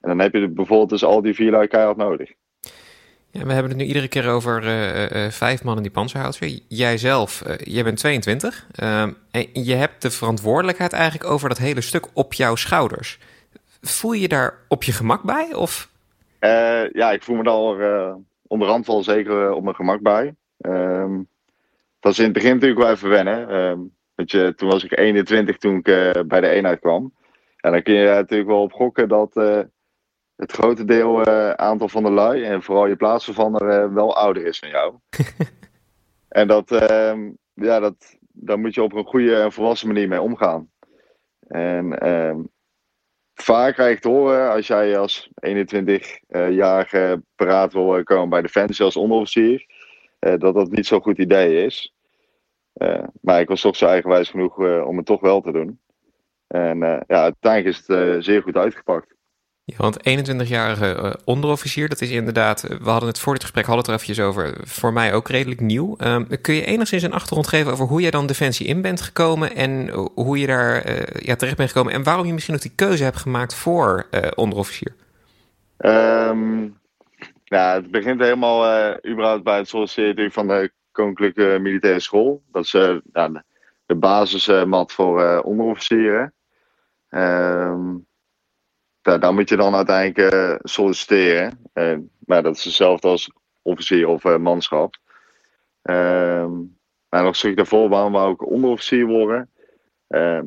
En 0.00 0.08
dan 0.08 0.18
heb 0.18 0.34
je 0.34 0.48
bijvoorbeeld 0.48 0.90
dus 0.90 1.04
al 1.04 1.22
die 1.22 1.34
vier 1.34 1.50
lui 1.50 1.94
nodig. 1.96 2.32
Ja, 3.36 3.44
we 3.44 3.52
hebben 3.52 3.70
het 3.70 3.80
nu 3.80 3.84
iedere 3.84 4.08
keer 4.08 4.28
over 4.28 4.62
vijf 5.32 5.64
man 5.64 5.76
in 5.76 5.82
die 5.82 5.90
panzerhoutser. 5.90 6.60
Jijzelf, 6.68 7.42
jij 7.64 7.84
bent 7.84 7.98
22. 7.98 8.66
Ehm, 8.74 9.12
en 9.30 9.46
je 9.52 9.74
hebt 9.74 10.02
de 10.02 10.10
verantwoordelijkheid 10.10 10.92
eigenlijk 10.92 11.30
over 11.30 11.48
dat 11.48 11.58
hele 11.58 11.80
stuk 11.80 12.06
op 12.12 12.32
jouw 12.32 12.54
schouders. 12.54 13.18
Voel 13.80 14.12
je 14.12 14.20
je 14.20 14.28
daar 14.28 14.54
op 14.68 14.82
je 14.82 14.92
gemak 14.92 15.22
bij? 15.22 15.54
Of 15.54 15.90
uh, 16.40 16.90
ja, 16.92 17.12
ik 17.12 17.22
voel 17.22 17.36
me 17.36 17.42
daar 17.42 17.80
uh, 17.80 18.14
onderhand 18.46 18.86
wel 18.86 19.02
zeker 19.02 19.52
op 19.52 19.62
mijn 19.62 19.74
gemak 19.74 20.00
bij. 20.00 20.34
Um, 20.58 21.28
dat 22.00 22.12
is 22.12 22.18
in 22.18 22.24
het 22.24 22.32
begin 22.32 22.52
natuurlijk 22.52 22.80
wel 22.80 22.90
even 22.90 23.08
wennen. 23.08 23.54
Um, 23.54 23.94
weet 24.14 24.30
je, 24.30 24.52
toen 24.56 24.68
was 24.68 24.84
ik 24.84 24.98
21 24.98 25.56
toen 25.56 25.76
ik 25.76 25.88
uh, 25.88 26.10
bij 26.26 26.40
de 26.40 26.48
eenheid 26.48 26.80
kwam. 26.80 27.14
En 27.56 27.72
dan 27.72 27.82
kun 27.82 27.94
je 27.94 28.06
natuurlijk 28.06 28.48
wel 28.48 28.62
op 28.62 28.72
gokken 28.72 29.08
dat 29.08 29.34
het 30.36 30.52
grote 30.52 30.84
deel 30.84 31.26
aantal 31.56 31.88
van 31.88 32.02
de 32.02 32.10
lui 32.10 32.44
en 32.44 32.62
vooral 32.62 32.86
je 32.86 32.96
plaatsvervanger 32.96 33.94
wel 33.94 34.16
ouder 34.16 34.46
is 34.46 34.60
dan 34.60 34.70
jou. 34.70 34.94
en 36.28 36.48
dat, 36.48 36.90
um, 36.90 37.38
ja, 37.54 37.80
dat, 37.80 38.18
daar 38.32 38.58
moet 38.58 38.74
je 38.74 38.82
op 38.82 38.92
een 38.92 39.06
goede 39.06 39.36
en 39.36 39.52
volwassen 39.52 39.88
manier 39.88 40.08
mee 40.08 40.20
omgaan. 40.20 40.70
En 41.48 41.98
vaak 43.34 43.74
krijg 43.74 43.94
je 43.94 44.00
te 44.00 44.08
horen 44.08 44.50
als 44.50 44.66
jij 44.66 44.98
als 44.98 45.30
21-jarige 45.48 46.98
uh, 46.98 47.16
paraat 47.34 47.72
wil 47.72 48.02
komen 48.02 48.28
bij 48.28 48.42
Defensie 48.42 48.84
als 48.84 48.96
onderofficier, 48.96 49.66
uh, 50.20 50.34
dat 50.38 50.54
dat 50.54 50.70
niet 50.70 50.86
zo'n 50.86 51.02
goed 51.02 51.18
idee 51.18 51.64
is. 51.64 51.94
Uh, 52.74 53.04
maar 53.20 53.40
ik 53.40 53.48
was 53.48 53.60
toch 53.60 53.76
zo 53.76 53.86
eigenwijs 53.86 54.30
genoeg 54.30 54.58
om 54.84 54.96
het 54.96 55.06
toch 55.06 55.20
wel 55.20 55.40
te 55.40 55.52
doen. 55.52 55.80
En 56.46 56.78
ja, 57.06 57.22
uiteindelijk 57.22 57.76
is 57.76 57.86
het 57.86 58.24
zeer 58.24 58.42
goed 58.42 58.56
uitgepakt. 58.56 59.15
Ja, 59.68 59.76
want 59.76 59.98
21-jarige 59.98 60.96
uh, 61.02 61.12
onderofficier, 61.24 61.88
dat 61.88 62.00
is 62.00 62.10
inderdaad, 62.10 62.70
uh, 62.70 62.76
we 62.78 62.90
hadden 62.90 63.08
het 63.08 63.18
voor 63.18 63.32
dit 63.32 63.42
gesprek, 63.42 63.64
hadden 63.64 63.84
het 63.84 63.92
er 63.92 64.00
eventjes 64.00 64.26
over, 64.26 64.56
voor 64.62 64.92
mij 64.92 65.14
ook 65.14 65.28
redelijk 65.28 65.60
nieuw. 65.60 65.96
Um, 65.98 66.40
kun 66.40 66.54
je 66.54 66.64
enigszins 66.64 67.02
een 67.02 67.12
achtergrond 67.12 67.48
geven 67.48 67.72
over 67.72 67.86
hoe 67.86 68.00
jij 68.00 68.10
dan 68.10 68.26
Defensie 68.26 68.66
in 68.66 68.82
bent 68.82 69.00
gekomen 69.00 69.54
en 69.54 69.88
hoe 70.14 70.38
je 70.38 70.46
daar 70.46 70.74
ja, 71.24 71.36
terecht 71.36 71.56
bent 71.56 71.68
gekomen 71.68 71.92
en 71.92 72.02
waarom 72.02 72.26
je 72.26 72.32
misschien 72.32 72.54
ook 72.54 72.60
die 72.60 72.74
keuze 72.74 73.04
hebt 73.04 73.16
gemaakt 73.16 73.54
voor 73.54 74.06
onderofficier? 74.34 74.94
Um, 75.78 76.78
nou, 77.44 77.82
het 77.82 77.90
begint 77.90 78.20
helemaal 78.20 78.90
überhaupt 79.06 79.44
bij 79.44 79.56
het 79.56 79.68
solliciteren 79.68 80.32
van 80.32 80.46
de 80.46 80.72
Koninklijke 80.92 81.58
Militaire 81.60 82.00
School. 82.00 82.42
Dat 82.52 82.64
is 82.64 82.70
de, 82.70 83.42
de 83.86 83.94
basismat 83.94 84.92
voor 84.92 85.40
onderofficieren. 85.40 86.34
Um, 87.10 88.06
ja, 89.06 89.18
daar 89.18 89.34
moet 89.34 89.48
je 89.48 89.56
dan 89.56 89.74
uiteindelijk 89.74 90.34
uh, 90.34 90.54
solliciteren. 90.58 91.58
Uh, 91.74 91.96
maar 92.18 92.42
dat 92.42 92.56
is 92.56 92.64
hetzelfde 92.64 93.08
als 93.08 93.30
officier 93.62 94.08
of 94.08 94.24
uh, 94.24 94.36
manschap. 94.36 94.94
Ehm, 95.82 96.52
maar 97.08 97.22
nog 97.22 97.36
stuk 97.36 97.56
daarvoor 97.56 97.88
waarom 97.88 98.12
we 98.12 98.18
ook 98.18 98.46
onderofficier 98.46 99.06
worden. 99.06 99.50
Ehm, 100.08 100.44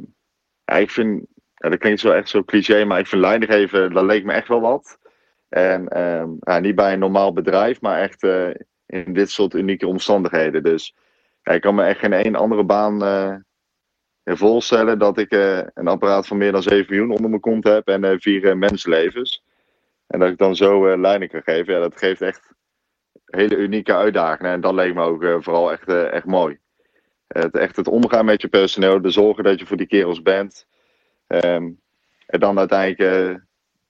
ik 0.66 0.92
vind, 0.92 1.26
dat 1.54 1.78
klinkt 1.78 2.00
zo 2.00 2.12
echt 2.12 2.30
zo 2.30 2.44
cliché, 2.44 2.86
maar 2.86 3.00
ik 3.00 3.08
vind 3.08 3.22
leidinggeven, 3.22 3.94
dat 3.94 4.04
leek 4.04 4.24
me 4.24 4.34
echt 4.34 4.48
wel 4.48 4.62
wat. 4.62 5.00
En 5.50 5.88
ehm, 5.88 6.30
ja, 6.40 6.60
niet 6.60 6.76
bij 6.76 6.94
een 6.94 7.00
normaal 7.00 7.34
bedrijf, 7.34 7.82
maar 7.82 8.02
echt 8.02 8.24
eh, 8.24 8.50
in 8.86 9.14
dit 9.14 9.30
soort 9.30 9.54
unieke 9.54 9.88
omstandigheden. 9.88 10.64
Dus 10.64 10.96
ik 11.44 11.62
kan 11.62 11.76
me 11.76 11.84
echt 11.84 12.00
geen 12.00 12.14
één 12.14 12.36
andere 12.36 12.64
baan 12.64 12.98
uh, 14.30 14.36
voorstellen 14.36 15.00
dat 15.00 15.18
ik 15.18 15.34
uh, 15.34 15.58
een 15.74 15.88
apparaat 15.88 16.28
van 16.28 16.38
meer 16.38 16.52
dan 16.52 16.64
7 16.64 16.86
miljoen 16.90 17.12
onder 17.12 17.30
mijn 17.30 17.42
kont 17.42 17.64
heb 17.64 17.88
en 17.88 18.22
vier 18.22 18.58
mensenlevens. 18.58 19.44
En 20.08 20.20
dat 20.20 20.30
ik 20.30 20.38
dan 20.38 20.56
zo 20.56 20.98
leiding 20.98 21.32
kan 21.32 21.42
geven, 21.42 21.74
ja, 21.74 21.80
dat 21.80 21.98
geeft 21.98 22.22
echt 22.22 22.54
hele 23.26 23.56
unieke 23.56 23.96
uitdagingen. 23.96 24.52
En 24.52 24.62
dat 24.62 24.74
leek 24.74 24.94
me 24.94 25.04
ook 25.04 25.44
vooral 25.44 25.72
echt, 25.72 25.88
echt 25.88 26.26
mooi. 26.26 26.58
Het, 27.28 27.58
echt 27.58 27.76
het 27.76 27.88
omgaan 27.88 28.26
met 28.26 28.42
je 28.42 28.48
personeel, 28.48 29.02
de 29.02 29.10
zorgen 29.10 29.44
dat 29.44 29.60
je 29.60 29.66
voor 29.66 29.78
die 29.78 29.88
kerels 29.88 30.22
bent. 30.22 30.68
Um, 31.28 31.80
en 32.26 32.40
dan 32.40 32.58
uiteindelijk 32.58 33.40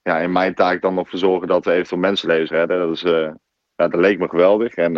ja, 0.02 0.18
in 0.18 0.32
mijn 0.32 0.54
taak 0.54 0.82
dan 0.82 0.94
nog 0.94 1.08
voor 1.08 1.18
zorgen 1.18 1.48
dat 1.48 1.64
we 1.64 1.72
eventueel 1.72 2.00
mensenlevens 2.00 2.50
redden. 2.50 2.78
Dat, 2.78 2.96
is, 2.96 3.02
ja, 3.76 3.88
dat 3.88 3.94
leek 3.94 4.18
me 4.18 4.28
geweldig. 4.28 4.74
En 4.74 4.92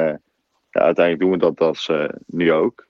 ja, 0.70 0.80
uiteindelijk 0.80 1.20
doen 1.20 1.30
we 1.30 1.54
dat 1.54 1.60
als, 1.60 1.90
nu 2.26 2.52
ook. 2.52 2.86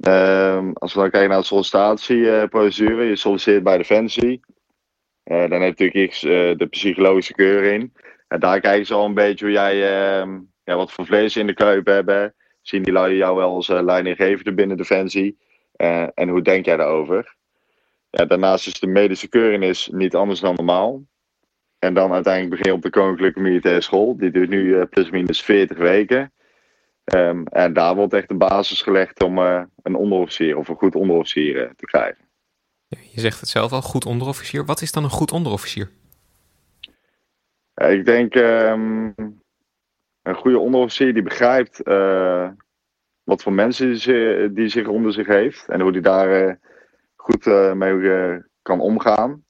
Um, 0.00 0.72
als 0.72 0.94
we 0.94 1.00
dan 1.00 1.10
kijken 1.10 1.28
naar 1.28 1.38
de 1.38 1.44
sollicitatieprocedure, 1.44 3.04
je 3.04 3.16
solliciteert 3.16 3.62
bij 3.62 3.76
Defensie. 3.76 4.40
dan 5.24 5.62
heb 5.62 5.78
je 5.78 5.84
natuurlijk 5.84 6.58
de 6.58 6.66
psychologische 6.70 7.34
keuring. 7.34 7.92
En 8.28 8.40
daar 8.40 8.60
kijken 8.60 8.86
ze 8.86 8.94
al 8.94 9.04
een 9.04 9.14
beetje 9.14 9.44
hoe 9.44 9.54
jij, 9.54 9.72
ehm, 9.72 10.38
ja, 10.64 10.76
wat 10.76 10.92
voor 10.92 11.06
vlees 11.06 11.36
in 11.36 11.46
de 11.46 11.54
kuip 11.54 11.86
hebben. 11.86 12.34
Zien 12.62 12.82
die 12.82 12.92
lui 12.92 13.16
jou 13.16 13.36
wel 13.36 13.54
als 13.54 13.68
leidinggevende 13.68 14.54
binnen 14.54 14.76
Defensie? 14.76 15.38
en 16.14 16.28
hoe 16.28 16.42
denk 16.42 16.64
jij 16.64 16.76
daarover? 16.76 17.36
Ja, 18.10 18.24
daarnaast 18.24 18.66
is 18.66 18.80
de 18.80 18.86
medische 18.86 19.28
keuring 19.28 19.62
is 19.62 19.88
niet 19.92 20.14
anders 20.14 20.40
dan 20.40 20.54
normaal. 20.54 21.02
En 21.78 21.94
dan 21.94 22.12
uiteindelijk 22.12 22.56
begin 22.56 22.70
je 22.70 22.76
op 22.76 22.82
de 22.82 22.90
Koninklijke 22.90 23.40
Militaire 23.40 23.80
School. 23.80 24.16
Die 24.16 24.30
duurt 24.30 24.48
nu 24.48 24.64
uh, 24.64 24.82
plus 24.90 25.10
minus 25.10 25.42
40 25.42 25.78
weken. 25.78 26.32
Um, 27.14 27.46
en 27.46 27.72
daar 27.72 27.94
wordt 27.94 28.12
echt 28.12 28.28
de 28.28 28.34
basis 28.34 28.82
gelegd 28.82 29.22
om 29.22 29.38
uh, 29.38 29.62
een 29.82 29.94
onderofficier 29.94 30.56
of 30.56 30.68
een 30.68 30.76
goed 30.76 30.94
onderofficier 30.94 31.56
uh, 31.56 31.70
te 31.76 31.84
krijgen. 31.84 32.28
Je 32.88 33.20
zegt 33.20 33.40
het 33.40 33.48
zelf 33.48 33.72
al, 33.72 33.82
goed 33.82 34.06
onderofficier. 34.06 34.64
Wat 34.64 34.80
is 34.80 34.92
dan 34.92 35.04
een 35.04 35.10
goed 35.10 35.32
onderofficier? 35.32 35.90
ik 37.74 38.04
denk 38.04 38.34
um, 38.34 39.14
een 40.22 40.34
goede 40.34 40.58
onderofficier 40.58 41.14
die 41.14 41.22
begrijpt 41.22 41.82
wat 43.24 43.42
voor 43.42 43.52
mensen 43.52 43.92
die, 43.94 44.52
die 44.52 44.68
zich 44.68 44.86
onder 44.86 45.12
zich 45.12 45.26
heeft. 45.26 45.68
En 45.68 45.80
hoe 45.80 45.92
die 45.92 46.00
daar 46.00 46.58
goed 47.28 47.74
mee 47.74 48.10
eh, 48.10 48.36
kan 48.62 48.80
omgaan. 48.80 49.44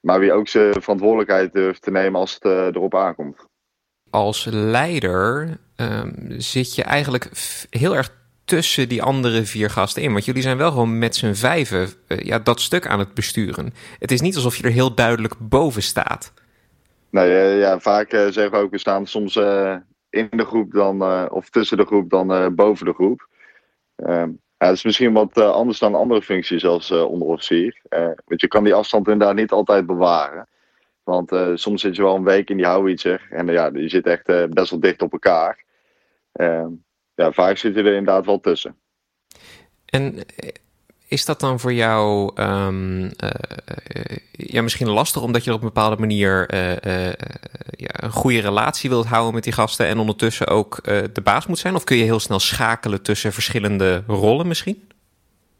Maar 0.00 0.20
wie 0.20 0.32
ook 0.32 0.48
zijn 0.48 0.82
verantwoordelijkheid 0.82 1.52
durft 1.52 1.82
te 1.82 1.90
nemen 1.90 2.20
als 2.20 2.34
het 2.34 2.44
eh, 2.44 2.66
erop 2.66 2.94
aankomt. 2.94 3.46
Als 4.12 4.44
leider 4.50 5.58
um, 5.76 6.14
zit 6.38 6.74
je 6.74 6.82
eigenlijk 6.82 7.30
heel 7.70 7.96
erg 7.96 8.10
tussen 8.44 8.88
die 8.88 9.02
andere 9.02 9.44
vier 9.44 9.70
gasten 9.70 10.02
in. 10.02 10.12
Want 10.12 10.24
jullie 10.24 10.42
zijn 10.42 10.56
wel 10.56 10.70
gewoon 10.70 10.98
met 10.98 11.16
z'n 11.16 11.32
vijven 11.32 11.88
ja, 12.06 12.38
dat 12.38 12.60
stuk 12.60 12.86
aan 12.86 12.98
het 12.98 13.14
besturen. 13.14 13.74
Het 13.98 14.10
is 14.10 14.20
niet 14.20 14.34
alsof 14.34 14.56
je 14.56 14.62
er 14.62 14.70
heel 14.70 14.94
duidelijk 14.94 15.34
boven 15.38 15.82
staat. 15.82 16.32
Nee, 17.10 17.56
ja, 17.56 17.78
vaak 17.78 18.10
zeggen 18.10 18.50
we 18.50 18.56
ook, 18.56 18.70
we 18.70 18.78
staan 18.78 19.06
soms 19.06 19.36
in 20.10 20.28
de 20.30 20.44
groep 20.44 20.72
dan, 20.72 21.30
of 21.30 21.50
tussen 21.50 21.76
de 21.76 21.86
groep 21.86 22.10
dan 22.10 22.54
boven 22.54 22.86
de 22.86 22.92
groep. 22.92 23.28
Ehm, 23.96 24.30
ja, 24.58 24.66
dat 24.66 24.72
is 24.72 24.84
misschien 24.84 25.12
wat 25.12 25.38
anders 25.38 25.78
dan 25.78 25.94
andere 25.94 26.22
functies 26.22 26.64
als 26.64 26.90
onderofficier. 26.90 27.80
Want 28.24 28.40
je 28.40 28.48
kan 28.48 28.64
die 28.64 28.74
afstand 28.74 29.08
inderdaad 29.08 29.36
niet 29.36 29.50
altijd 29.50 29.86
bewaren. 29.86 30.48
Want 31.12 31.60
soms 31.60 31.80
zit 31.80 31.96
je 31.96 32.02
wel 32.02 32.16
een 32.16 32.24
week 32.24 32.50
in 32.50 32.56
die 32.56 32.66
houwitser. 32.66 33.26
En 33.30 33.46
ja, 33.46 33.70
je 33.74 33.88
zit 33.88 34.06
echt 34.06 34.26
best 34.50 34.70
wel 34.70 34.80
dicht 34.80 35.02
op 35.02 35.12
elkaar. 35.12 35.64
Ehm, 36.32 36.68
ja, 37.14 37.32
vaak 37.32 37.56
zit 37.56 37.74
je 37.74 37.80
er 37.80 37.96
inderdaad 37.96 38.26
wel 38.26 38.40
tussen. 38.40 38.76
En 39.86 40.18
is 41.08 41.24
dat 41.24 41.40
dan 41.40 41.60
voor 41.60 41.72
jou 41.72 42.32
uh, 42.40 42.68
ja, 44.32 44.62
misschien 44.62 44.88
lastig 44.88 45.22
omdat 45.22 45.44
je 45.44 45.52
op 45.52 45.60
een 45.60 45.66
bepaalde 45.66 45.96
manier 45.96 46.54
ja, 47.70 48.02
een 48.02 48.10
goede 48.10 48.40
relatie 48.40 48.90
wilt 48.90 49.06
houden 49.06 49.34
met 49.34 49.44
die 49.44 49.52
gasten 49.52 49.86
en 49.86 49.98
ondertussen 49.98 50.46
ook 50.46 50.80
de 51.12 51.20
baas 51.22 51.46
moet 51.46 51.58
zijn? 51.58 51.74
Of 51.74 51.84
kun 51.84 51.96
je 51.96 52.04
heel 52.04 52.20
snel 52.20 52.38
schakelen 52.38 53.02
tussen 53.02 53.32
verschillende 53.32 54.02
rollen 54.06 54.46
misschien? 54.46 54.91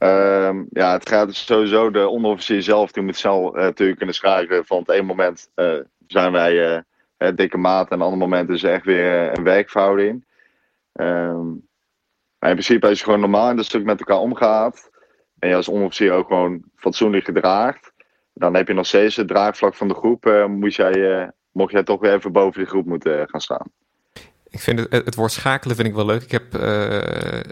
Um, 0.02 0.66
ja, 0.70 0.92
het 0.92 1.08
gaat 1.08 1.34
sowieso 1.34 1.90
de 1.90 2.08
onderofficier 2.08 2.62
zelf, 2.62 2.92
die 2.92 3.02
moet 3.02 3.16
zelf 3.16 3.54
natuurlijk 3.54 3.96
kunnen 3.96 4.14
schrijven 4.14 4.66
van 4.66 4.78
het 4.78 4.88
een 4.88 5.06
moment 5.06 5.50
zijn 6.06 6.32
wij 6.32 6.84
dikke 7.34 7.58
maat 7.58 7.90
en 7.90 7.98
het 7.98 8.08
andere 8.08 8.28
moment 8.28 8.48
is 8.50 8.62
echt 8.62 8.84
weer 8.84 9.38
een 9.38 9.44
werkverhouding. 9.44 10.24
Um, 10.92 11.68
maar 12.38 12.50
in 12.50 12.56
principe 12.56 12.86
als 12.86 12.98
je 12.98 13.04
gewoon 13.04 13.20
normaal 13.20 13.50
in 13.50 13.56
dat 13.56 13.64
stuk 13.64 13.84
met 13.84 13.98
elkaar 13.98 14.18
omgaat, 14.18 14.90
en 15.38 15.48
je 15.48 15.54
als 15.54 15.68
onderofficier 15.68 16.12
ook 16.12 16.26
gewoon 16.26 16.62
fatsoenlijk 16.76 17.24
gedraagt, 17.24 17.92
dan 18.34 18.54
heb 18.54 18.68
je 18.68 18.74
nog 18.74 18.86
steeds 18.86 19.16
het 19.16 19.28
draagvlak 19.28 19.74
van 19.74 19.88
de 19.88 19.94
groep. 19.94 20.46
Moest 20.48 20.76
jij, 20.76 21.30
mocht 21.52 21.72
jij 21.72 21.82
toch 21.82 22.00
weer 22.00 22.12
even 22.12 22.32
boven 22.32 22.60
de 22.60 22.68
groep 22.68 22.86
moeten 22.86 23.28
gaan 23.28 23.40
staan. 23.40 23.70
Ik 24.52 24.60
vind 24.60 24.78
het, 24.78 25.04
het 25.04 25.14
woord 25.14 25.32
schakelen 25.32 25.76
vind 25.76 25.88
ik 25.88 25.94
wel 25.94 26.06
leuk. 26.06 26.22
Ik 26.22 26.30
heb 26.30 26.52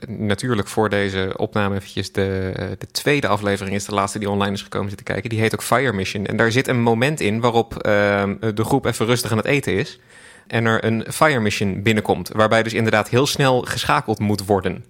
natuurlijk 0.08 0.68
voor 0.68 0.88
deze 0.88 1.32
opname 1.36 1.74
eventjes 1.74 2.12
de, 2.12 2.52
de 2.78 2.86
tweede 2.86 3.28
aflevering 3.28 3.74
is 3.74 3.84
de 3.84 3.94
laatste 3.94 4.18
die 4.18 4.30
online 4.30 4.52
is 4.52 4.62
gekomen 4.62 4.88
zitten 4.88 5.06
kijken. 5.06 5.30
Die 5.30 5.40
heet 5.40 5.54
ook 5.54 5.62
Fire 5.62 5.92
Mission. 5.92 6.26
En 6.26 6.36
daar 6.36 6.52
zit 6.52 6.68
een 6.68 6.80
moment 6.80 7.20
in 7.20 7.40
waarop 7.40 7.74
de 7.82 8.64
groep 8.64 8.84
even 8.84 9.06
rustig 9.06 9.30
aan 9.30 9.36
het 9.36 9.46
eten 9.46 9.72
is. 9.72 10.00
En 10.46 10.64
er 10.66 10.84
een 10.84 11.04
Fire 11.08 11.40
Mission 11.40 11.82
binnenkomt. 11.82 12.28
Waarbij 12.28 12.62
dus 12.62 12.74
inderdaad 12.74 13.08
heel 13.08 13.26
snel 13.26 13.60
geschakeld 13.62 14.18
moet 14.18 14.46
worden. 14.46 14.84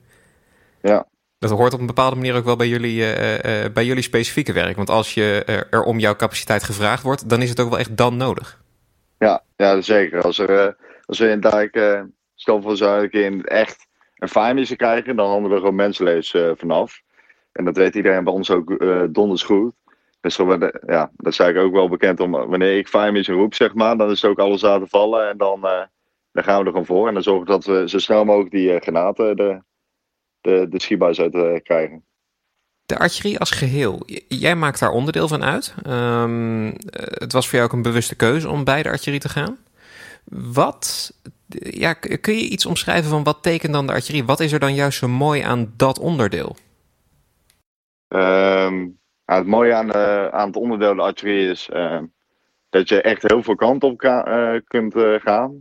Ja. 0.82 1.06
Dat 1.38 1.50
hoort 1.50 1.72
op 1.72 1.80
een 1.80 1.86
bepaalde 1.86 2.16
manier 2.16 2.34
ook 2.34 2.44
wel 2.44 2.56
bij 2.56 2.68
jullie, 2.68 2.96
uh, 2.96 3.32
uh, 3.32 3.72
bij 3.72 3.84
jullie 3.84 4.02
specifieke 4.02 4.52
werk. 4.52 4.76
Want 4.76 4.90
als 4.90 5.14
je 5.14 5.44
er 5.70 5.82
om 5.82 5.98
jouw 5.98 6.16
capaciteit 6.16 6.62
gevraagd 6.62 7.02
wordt, 7.02 7.28
dan 7.28 7.42
is 7.42 7.48
het 7.48 7.60
ook 7.60 7.70
wel 7.70 7.78
echt 7.78 7.96
dan 7.96 8.16
nodig. 8.16 8.62
Ja, 9.18 9.42
ja 9.56 9.80
zeker. 9.80 10.22
Als, 10.22 10.38
er, 10.38 10.76
als 11.10 11.18
we 11.18 11.30
inderdaad, 11.30 11.68
uh, 11.76 12.02
stel 12.34 12.62
voor 12.62 12.76
zou 12.76 13.08
in 13.08 13.44
echt 13.44 13.86
een 14.16 14.28
fire 14.28 14.76
krijgen, 14.76 15.16
dan 15.16 15.28
handelen 15.28 15.56
we 15.56 15.60
gewoon 15.62 15.74
mensenlevens 15.74 16.58
vanaf. 16.58 17.00
En 17.52 17.64
dat 17.64 17.76
weet 17.76 17.94
iedereen 17.94 18.24
bij 18.24 18.32
ons 18.32 18.50
ook 18.50 18.84
donders 19.14 19.42
goed. 19.42 19.72
Dus 20.20 20.36
ja, 20.86 21.10
dat 21.16 21.32
is 21.32 21.38
eigenlijk 21.38 21.58
ook 21.58 21.72
wel 21.72 21.88
bekend 21.88 22.20
om 22.20 22.30
wanneer 22.30 22.78
ik 22.78 22.88
fire 22.88 23.32
roep, 23.32 23.54
zeg 23.54 23.74
maar, 23.74 23.96
dan 23.96 24.10
is 24.10 24.22
het 24.22 24.30
ook 24.30 24.38
alles 24.38 24.60
te 24.60 24.86
vallen. 24.88 25.28
En 25.28 25.36
dan, 25.38 25.60
dan 26.32 26.44
gaan 26.44 26.58
we 26.58 26.64
er 26.64 26.70
gewoon 26.70 26.86
voor. 26.86 27.08
En 27.08 27.14
dan 27.14 27.22
zorgen 27.22 27.44
we 27.44 27.50
dat 27.50 27.64
we 27.64 27.88
zo 27.88 27.98
snel 27.98 28.24
mogelijk 28.24 28.50
die 28.50 28.80
granaten 28.80 29.36
er 29.36 29.62
de, 30.40 30.66
de 30.70 30.80
schietbuis 30.80 31.20
uit 31.20 31.62
krijgen. 31.62 32.04
De 32.86 32.98
archerie 32.98 33.38
als 33.38 33.50
geheel, 33.50 34.02
jij 34.28 34.56
maakt 34.56 34.80
daar 34.80 34.90
onderdeel 34.90 35.28
van 35.28 35.44
uit. 35.44 35.74
Um, 35.86 36.74
het 37.00 37.32
was 37.32 37.48
voor 37.48 37.58
jou 37.58 37.70
ook 37.70 37.76
een 37.76 37.82
bewuste 37.82 38.16
keuze 38.16 38.48
om 38.48 38.64
bij 38.64 38.82
de 38.82 38.88
archerie 38.88 39.20
te 39.20 39.28
gaan. 39.28 39.58
Wat, 40.24 41.12
ja, 41.58 41.92
kun 41.92 42.34
je 42.34 42.48
iets 42.48 42.66
omschrijven 42.66 43.10
van 43.10 43.22
wat 43.22 43.42
tekent 43.42 43.72
dan 43.72 43.86
de 43.86 43.92
archerie? 43.92 44.24
Wat 44.24 44.40
is 44.40 44.52
er 44.52 44.58
dan 44.58 44.74
juist 44.74 44.98
zo 44.98 45.08
mooi 45.08 45.40
aan 45.40 45.72
dat 45.76 45.98
onderdeel? 45.98 46.56
Um, 48.08 48.98
het 49.24 49.46
mooie 49.46 49.74
aan, 49.74 49.86
uh, 49.86 50.26
aan 50.26 50.46
het 50.46 50.56
onderdeel 50.56 50.94
de 50.94 51.02
archerie 51.02 51.50
is 51.50 51.70
uh, 51.72 52.00
dat 52.70 52.88
je 52.88 53.02
echt 53.02 53.28
heel 53.28 53.42
veel 53.42 53.54
kanten 53.54 53.88
op 53.88 54.02
uh, 54.02 54.54
kunt 54.66 54.94
gaan. 55.22 55.60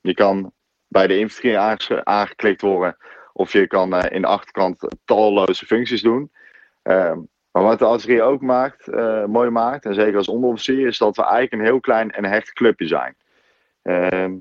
je 0.00 0.14
kan 0.14 0.52
bij 0.88 1.06
de 1.06 1.18
infanterie 1.18 1.58
aangeklikt 2.02 2.60
worden 2.60 2.96
of 3.32 3.52
je 3.52 3.66
kan 3.66 4.00
in 4.02 4.20
de 4.20 4.26
achterkant 4.26 4.88
talloze 5.04 5.66
functies 5.66 6.02
doen. 6.02 6.30
Maar 7.50 7.62
wat 7.62 7.78
de 7.78 7.84
artillerie 7.84 8.22
ook 8.22 8.40
maakt, 8.40 8.86
mooi 9.26 9.50
maakt, 9.50 9.84
en 9.84 9.94
zeker 9.94 10.16
als 10.16 10.28
onderofficier, 10.28 10.86
is 10.86 10.98
dat 10.98 11.16
we 11.16 11.22
eigenlijk 11.22 11.52
een 11.52 11.68
heel 11.68 11.80
klein 11.80 12.10
en 12.10 12.24
hecht 12.24 12.52
clubje 12.52 12.86
zijn. 12.86 13.16
Ehm, 13.84 14.32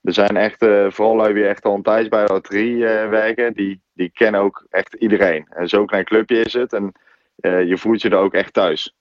er 0.00 0.12
zijn 0.12 0.36
echt, 0.36 0.62
eh, 0.62 0.90
vooral 0.90 1.16
lui 1.16 1.34
die 1.34 1.46
echt 1.46 1.64
al 1.64 1.74
een 1.74 1.82
tijd 1.82 2.08
bij 2.08 2.24
de 2.24 2.32
artillerie 2.32 2.84
werken, 3.08 3.54
die, 3.54 3.82
die 3.92 4.10
kennen 4.10 4.40
ook 4.40 4.66
echt 4.70 4.94
iedereen. 4.94 5.46
En 5.50 5.68
zo'n 5.68 5.86
klein 5.86 6.04
clubje 6.04 6.40
is 6.40 6.52
het 6.52 6.72
en 6.72 6.92
je 7.42 7.78
voelt 7.78 8.02
je 8.02 8.08
er 8.08 8.16
ook 8.16 8.34
echt 8.34 8.52
thuis. 8.52 8.94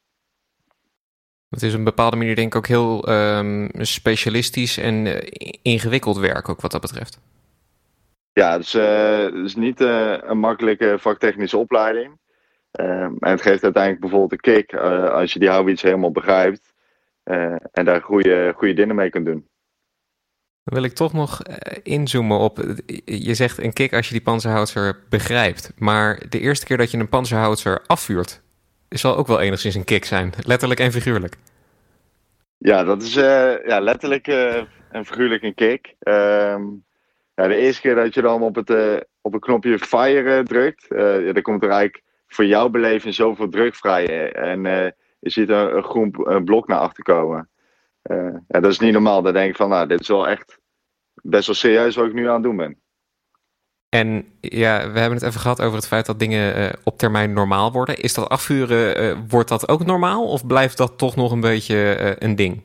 Het 1.50 1.64
is 1.64 1.72
op 1.72 1.78
een 1.78 1.84
bepaalde 1.84 2.16
manier 2.16 2.36
denk 2.36 2.48
ik 2.48 2.56
ook 2.56 2.68
heel 2.68 3.10
um, 3.10 3.70
specialistisch 3.74 4.78
en 4.78 5.24
ingewikkeld 5.62 6.18
werk 6.18 6.50
ook 6.50 6.62
wat 6.62 6.72
dat 6.72 6.82
betreft. 6.82 7.20
Ja, 8.34 8.52
het 8.52 8.62
is, 8.62 8.76
uh, 8.76 9.18
het 9.18 9.34
is 9.34 9.56
niet 9.56 9.82
uh, 9.82 10.18
een 10.22 10.40
makkelijke 10.40 10.96
vaktechnische 11.00 11.58
opleiding. 11.58 12.20
Uh, 12.80 13.02
en 13.02 13.18
het 13.20 13.42
geeft 13.42 13.64
uiteindelijk 13.64 14.02
bijvoorbeeld 14.02 14.32
een 14.32 14.54
kick 14.54 14.74
als 15.10 15.34
je 15.34 15.40
die 15.40 15.50
hobby's 15.50 15.82
helemaal 15.82 16.12
begrijpt. 16.12 16.74
en 17.72 17.86
daar 17.86 18.02
goede, 18.02 18.54
goede 18.56 18.74
dingen 18.74 18.96
mee 18.96 19.10
kunt 19.10 19.26
doen. 19.26 19.48
Dan 20.64 20.74
wil 20.80 20.84
ik 20.84 20.94
toch 20.94 21.14
nog 21.14 21.42
inzoomen 21.84 22.40
op. 22.40 22.58
Je 23.06 23.34
zegt 23.34 23.64
een 23.64 23.74
kick 23.74 23.94
als 23.94 24.08
je 24.08 24.14
die 24.14 24.24
panzerhoutser 24.24 25.00
begrijpt. 25.10 25.74
Maar 25.78 26.24
de 26.30 26.40
eerste 26.40 26.66
keer 26.66 26.78
dat 26.78 26.92
je 26.92 26.98
een 26.98 27.10
panzerhoutser 27.10 27.82
afvuurt, 27.86 28.42
zal 28.90 29.18
ook 29.18 29.28
wel 29.28 29.40
enigszins 29.40 29.76
een 29.76 29.84
kick 29.84 30.06
zijn. 30.06 30.34
Letterlijk 30.46 30.80
en 30.80 30.92
figuurlijk. 30.92 31.36
Ja, 32.58 32.84
dat 32.84 33.02
is 33.02 33.14
ja, 33.14 33.80
letterlijk 33.80 34.28
en 34.94 35.06
figuurlijk 35.06 35.44
een 35.44 35.56
kick. 35.56 35.96
Ehm, 36.00 36.62
ja, 37.36 37.48
de 37.48 37.56
eerste 37.56 37.82
keer 37.82 37.96
dat 37.96 38.14
je 38.14 38.22
dan 38.22 38.42
op 38.42 38.56
het, 38.56 38.70
uh, 38.70 38.98
op 39.22 39.34
het 39.34 39.42
knopje 39.42 39.80
fire 39.80 40.44
drukt, 40.44 40.86
uh, 40.90 41.34
dan 41.34 41.42
komt 41.42 41.64
er 41.64 41.70
eigenlijk 41.70 42.04
voor 42.28 42.46
jouw 42.46 42.70
beleving 42.70 43.14
zoveel 43.14 43.50
druk 43.50 43.76
vrij. 43.76 44.32
En 44.32 44.66
uh, 44.66 44.86
je 45.20 45.30
ziet 45.30 45.50
een, 45.50 45.76
een 45.76 45.84
groen 45.84 46.12
blok 46.46 46.68
naar 46.68 46.80
achter 46.80 47.04
komen. 47.04 47.50
Ja, 48.48 48.60
dat 48.60 48.72
is 48.72 48.80
niet 48.80 48.94
normaal. 48.94 49.22
Dan 49.22 49.34
denk 49.34 49.50
ik 49.50 49.56
van, 49.56 49.70
nou, 49.70 49.88
dit 49.88 50.00
is 50.00 50.08
wel 50.08 50.28
echt 50.28 50.60
best 51.14 51.46
wel 51.46 51.56
serieus 51.56 51.96
wat 51.96 52.06
ik 52.06 52.14
nu 52.14 52.28
aan 52.28 52.34
het 52.34 52.44
doen 52.44 52.58
ben. 52.58 52.78
En 53.90 54.26
ja, 54.40 54.92
we 54.92 55.00
hebben 55.00 55.18
het 55.18 55.28
even 55.28 55.40
gehad 55.40 55.62
over 55.62 55.76
het 55.76 55.88
feit 55.88 56.06
dat 56.06 56.20
dingen 56.20 56.76
op 56.84 56.98
termijn 56.98 57.34
normaal 57.34 57.72
worden. 57.72 57.98
Is 57.98 58.14
dat 58.14 58.30
afvuren, 58.30 59.28
wordt 59.28 59.50
dat 59.50 59.70
ook 59.70 59.86
normaal? 59.86 60.28
Of 60.28 60.48
blijft 60.48 60.78
dat 60.78 60.98
toch 60.98 61.16
nog 61.16 61.32
een 61.32 61.40
beetje 61.40 62.16
een 62.20 62.36
ding? 62.36 62.62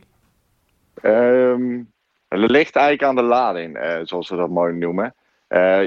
Um, 1.03 1.93
het 2.29 2.51
ligt 2.51 2.77
eigenlijk 2.77 3.09
aan 3.09 3.15
de 3.15 3.31
lading, 3.31 3.79
zoals 4.03 4.29
we 4.29 4.37
dat 4.37 4.49
mooi 4.49 4.75
noemen. 4.75 5.15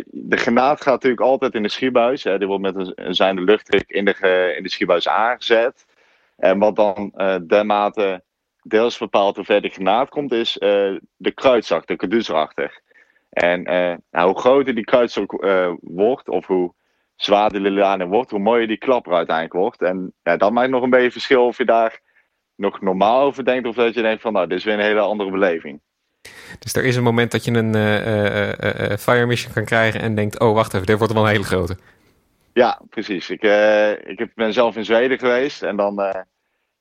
De 0.05 0.37
granaat 0.37 0.81
gaat 0.81 0.93
natuurlijk 0.93 1.21
altijd 1.21 1.53
in 1.53 1.63
de 1.63 1.69
schietbuis. 1.69 2.23
Hè. 2.23 2.37
Die 2.37 2.47
wordt 2.47 2.63
met 2.63 2.75
een, 2.75 2.91
een 2.95 3.15
zijnde 3.15 3.41
luchtdruk 3.41 3.89
in 3.89 4.05
de, 4.05 4.53
in 4.57 4.63
de 4.63 4.69
schietbuis 4.69 5.07
aangezet. 5.07 5.85
En 6.37 6.59
wat 6.59 6.75
dan 6.75 7.13
dermate 7.47 8.23
deels 8.61 8.97
bepaalt 8.97 9.35
hoe 9.35 9.45
ver 9.45 9.61
de 9.61 9.69
granaat 9.69 10.09
komt, 10.09 10.31
is 10.31 10.53
de 11.15 11.31
kruidzak, 11.33 11.87
de 11.87 11.95
caduce 11.95 12.31
erachter. 12.31 12.81
En 13.29 13.63
nou, 14.11 14.31
hoe 14.31 14.39
groter 14.39 14.75
die 14.75 14.83
kruidzak 14.83 15.31
wordt, 15.81 16.29
of 16.29 16.47
hoe 16.47 16.73
zwaarder 17.15 17.63
de 17.63 17.71
lading 17.71 18.09
wordt, 18.09 18.31
hoe 18.31 18.39
mooier 18.39 18.67
die 18.67 18.77
klapper 18.77 19.13
uiteindelijk 19.13 19.55
wordt. 19.55 19.81
En 19.81 20.13
ja, 20.23 20.37
dat 20.37 20.51
maakt 20.51 20.69
nog 20.69 20.83
een 20.83 20.89
beetje 20.89 21.11
verschil 21.11 21.45
of 21.45 21.57
je 21.57 21.65
daar 21.65 21.99
nog 22.55 22.81
normaal 22.81 23.21
over 23.21 23.45
denkt, 23.45 23.67
of 23.67 23.75
dat 23.75 23.93
je 23.93 24.01
denkt 24.01 24.21
van, 24.21 24.33
nou, 24.33 24.47
dit 24.47 24.57
is 24.57 24.63
weer 24.63 24.73
een 24.73 24.79
hele 24.79 24.99
andere 24.99 25.31
beleving. 25.31 25.81
Dus 26.59 26.73
er 26.73 26.85
is 26.85 26.95
een 26.95 27.03
moment 27.03 27.31
dat 27.31 27.45
je 27.45 27.51
een 27.51 27.75
uh, 27.75 28.47
uh, 28.47 28.97
fire 28.97 29.25
mission 29.25 29.53
kan 29.53 29.65
krijgen 29.65 30.01
en 30.01 30.15
denkt: 30.15 30.39
oh, 30.39 30.53
wacht 30.53 30.73
even, 30.73 30.85
dit 30.85 30.97
wordt 30.97 31.13
wel 31.13 31.23
een 31.23 31.29
hele 31.29 31.43
grote. 31.43 31.77
Ja, 32.53 32.81
precies. 32.89 33.29
Ik, 33.29 33.43
ik 34.03 34.31
ben 34.35 34.53
zelf 34.53 34.75
in 34.75 34.85
Zweden 34.85 35.19
geweest 35.19 35.63
en 35.63 35.75
dan 35.75 35.95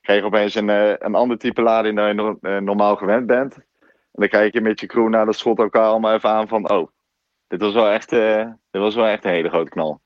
krijg 0.01 0.21
je 0.21 0.27
opeens 0.27 0.55
een, 0.55 0.69
een 1.05 1.15
ander 1.15 1.39
type 1.39 1.63
lading 1.63 1.97
dan 1.97 2.09
je 2.09 2.61
normaal 2.61 2.97
gewend 2.97 3.27
bent. 3.27 3.55
En 3.55 4.21
dan 4.21 4.29
kijk 4.29 4.53
je 4.53 4.61
met 4.61 4.81
je 4.81 4.87
crew 4.87 5.09
naar 5.09 5.27
dat 5.27 5.37
schot 5.37 5.59
elkaar 5.59 5.85
allemaal 5.85 6.15
even 6.15 6.31
aan 6.31 6.49
van: 6.49 6.71
oh, 6.71 6.89
dit 7.49 7.61
was 7.61 7.75
wel 7.75 7.89
echt, 7.89 8.11
dit 8.11 8.81
was 8.83 8.95
wel 8.95 9.07
echt 9.07 9.25
een 9.25 9.31
hele 9.31 9.49
grote 9.49 9.71
knal. 9.71 10.01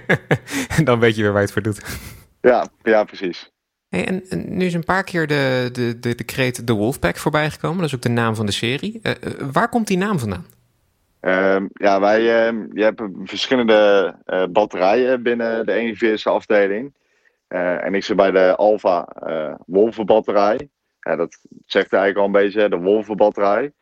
en 0.76 0.84
dan 0.84 1.00
weet 1.00 1.16
je 1.16 1.22
weer 1.22 1.32
waar 1.32 1.40
je 1.40 1.46
het 1.46 1.52
voor 1.52 1.62
doet. 1.62 1.98
Ja, 2.40 2.66
ja 2.82 3.04
precies. 3.04 3.50
Hey, 3.88 4.06
en, 4.06 4.44
nu 4.56 4.64
is 4.64 4.74
een 4.74 4.84
paar 4.84 5.04
keer 5.04 5.26
de, 5.26 5.68
de, 5.72 5.98
de, 5.98 6.14
de 6.14 6.24
kreet 6.24 6.66
The 6.66 6.72
Wolfpack 6.72 7.16
voorbij 7.16 7.50
gekomen. 7.50 7.78
Dat 7.78 7.86
is 7.86 7.94
ook 7.94 8.02
de 8.02 8.08
naam 8.08 8.34
van 8.34 8.46
de 8.46 8.52
serie. 8.52 9.00
Uh, 9.02 9.12
waar 9.52 9.68
komt 9.68 9.86
die 9.86 9.96
naam 9.96 10.18
vandaan? 10.18 10.46
Uh, 11.20 11.56
ja, 11.72 12.00
wij 12.00 12.20
uh, 12.20 12.64
je 12.72 12.82
hebt 12.82 13.02
verschillende 13.24 14.14
uh, 14.26 14.44
batterijen 14.50 15.22
binnen 15.22 15.66
de 15.66 16.16
41e 16.16 16.22
afdeling. 16.22 16.94
En 17.54 17.94
ik 17.94 18.04
zit 18.04 18.16
bij 18.16 18.30
de 18.30 18.56
Alpha 18.56 19.08
Wolvenbatterij. 19.66 20.68
Ja, 21.00 21.16
dat 21.16 21.38
zegt 21.66 21.92
eigenlijk 21.92 22.18
al 22.18 22.24
een 22.24 22.44
beetje, 22.44 22.68
de 22.68 22.76
Wolvenbatterij. 22.76 23.72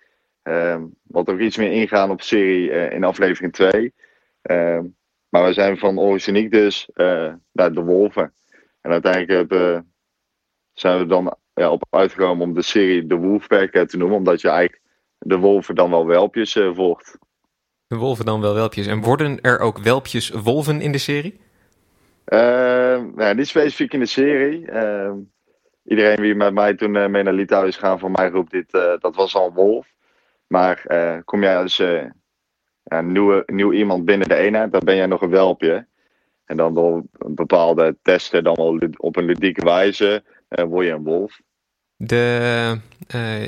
Ehm, 0.42 0.84
wat 1.02 1.28
ook 1.28 1.38
iets 1.38 1.56
meer 1.56 1.72
ingaan 1.72 2.10
op 2.10 2.22
serie 2.22 2.70
in 2.70 3.04
aflevering 3.04 3.52
2. 3.52 3.94
Ehm, 4.42 4.84
maar 5.28 5.44
we 5.44 5.52
zijn 5.52 5.78
van 5.78 5.98
originiek 5.98 6.50
dus 6.50 6.88
naar 7.52 7.72
de 7.72 7.82
Wolven. 7.82 8.32
En 8.80 8.90
uiteindelijk 8.90 9.82
zijn 10.72 10.98
we 10.98 11.06
dan 11.06 11.36
ja, 11.54 11.70
op 11.70 11.86
uitgekomen 11.90 12.46
om 12.46 12.54
de 12.54 12.62
serie 12.62 13.06
de 13.06 13.16
Wolfpack 13.16 13.72
te 13.72 13.96
noemen. 13.96 14.16
Omdat 14.16 14.40
je 14.40 14.48
eigenlijk 14.48 14.82
de 15.18 15.38
wolven 15.38 15.74
dan 15.74 15.90
wel 15.90 16.06
welpjes 16.06 16.56
uh, 16.56 16.74
volgt. 16.74 17.18
De 17.86 17.96
wolven 17.96 18.24
dan 18.24 18.40
wel 18.40 18.54
welpjes. 18.54 18.86
En 18.86 19.00
worden 19.00 19.40
er 19.40 19.58
ook 19.58 19.78
welpjes 19.78 20.30
wolven 20.30 20.80
in 20.80 20.92
de 20.92 20.98
serie? 20.98 21.40
Uh, 22.26 23.02
nou, 23.14 23.34
niet 23.34 23.48
specifiek 23.48 23.92
in 23.92 24.00
de 24.00 24.06
serie. 24.06 24.70
Uh, 24.72 25.12
iedereen 25.84 26.20
wie 26.20 26.34
met 26.34 26.54
mij 26.54 26.74
toen 26.74 27.10
mee 27.10 27.22
naar 27.22 27.32
Litouwen 27.32 27.68
is 27.68 27.76
gaan 27.76 27.98
van 27.98 28.12
mij 28.12 28.30
groep, 28.30 28.50
dit, 28.50 28.70
dat 29.00 29.14
was 29.14 29.34
al 29.34 29.46
een 29.46 29.54
wolf. 29.54 29.86
Maar 30.46 30.84
kom 31.24 31.42
jij 31.42 31.56
als 31.56 31.78
een 32.84 33.12
nieuwe, 33.12 33.42
nieuw 33.46 33.72
iemand 33.72 34.04
binnen 34.04 34.28
de 34.28 34.34
eenheid, 34.34 34.72
dan 34.72 34.80
ben 34.84 34.96
jij 34.96 35.06
nog 35.06 35.22
een 35.22 35.30
welpje. 35.30 35.86
En 36.44 36.56
dan 36.56 36.74
door 36.74 37.02
bepaalde 37.26 37.96
testen, 38.02 38.44
dan 38.44 38.54
wel 38.54 38.78
op 38.96 39.16
een 39.16 39.24
ludieke 39.24 39.64
wijze, 39.64 40.22
word 40.48 40.86
je 40.86 40.92
een 40.92 41.02
wolf. 41.02 41.40
De, 41.96 42.78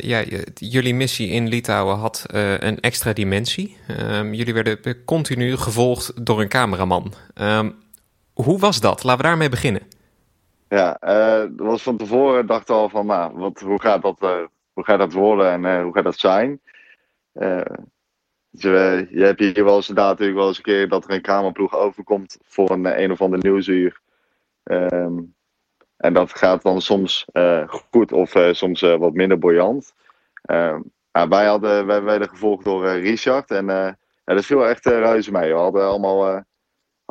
ja, 0.00 0.22
jullie 0.54 0.94
missie 0.94 1.28
in 1.28 1.48
Litouwen 1.48 1.96
had 1.96 2.24
een 2.58 2.80
extra 2.80 3.12
dimensie. 3.12 3.76
Um, 4.10 4.34
jullie 4.34 4.54
werden 4.54 5.04
continu 5.04 5.56
gevolgd 5.56 6.26
door 6.26 6.40
een 6.40 6.48
cameraman. 6.48 7.12
Um, 7.34 7.81
hoe 8.34 8.58
was 8.58 8.80
dat? 8.80 9.04
Laten 9.04 9.22
we 9.22 9.28
daarmee 9.28 9.48
beginnen. 9.48 9.82
Ja, 10.68 10.96
dat 11.50 11.66
was 11.66 11.82
van 11.82 11.96
tevoren 11.96 12.46
dacht 12.46 12.70
al 12.70 12.88
van, 12.88 13.06
nou, 13.06 13.32
wat, 13.34 13.60
hoe, 13.60 13.80
gaat 13.80 14.02
dat, 14.02 14.18
hoe 14.72 14.84
gaat 14.84 14.98
dat 14.98 15.12
worden 15.12 15.64
en 15.64 15.82
hoe 15.82 15.92
gaat 15.92 16.04
dat 16.04 16.18
zijn? 16.18 16.60
je, 18.52 19.06
je 19.10 19.24
hebt 19.24 19.40
hier 19.40 19.64
wel 19.64 19.76
eens 19.76 19.88
inderdaad 19.88 20.12
natuurlijk 20.12 20.38
wel 20.38 20.48
eens 20.48 20.56
een 20.56 20.62
keer 20.62 20.88
dat 20.88 21.04
er 21.04 21.10
een 21.10 21.22
kamerploeg 21.22 21.76
overkomt 21.76 22.38
voor 22.42 22.70
een 22.70 23.02
een 23.02 23.10
of 23.10 23.20
ander 23.20 23.38
nieuwsuur. 23.42 24.00
Um, 24.64 25.34
en 25.96 26.12
dat 26.12 26.36
gaat 26.36 26.62
dan 26.62 26.80
soms 26.80 27.26
uh, 27.32 27.68
goed 27.68 28.12
of 28.12 28.34
uh, 28.34 28.52
soms 28.52 28.82
uh, 28.82 28.96
wat 28.96 29.12
minder 29.12 29.38
boeiant. 29.38 29.94
Ehm, 30.42 30.80
wij, 31.10 31.46
hadden, 31.46 31.86
wij 31.86 32.02
werden 32.02 32.28
gevolgd 32.28 32.64
door 32.64 32.86
Richard 32.86 33.50
en 33.50 33.66
ja, 33.66 34.34
dat 34.34 34.44
viel 34.44 34.66
echt 34.66 34.86
reuze 34.86 35.32
mee. 35.32 35.52
We 35.52 35.58
hadden 35.58 35.86
allemaal 35.86 36.44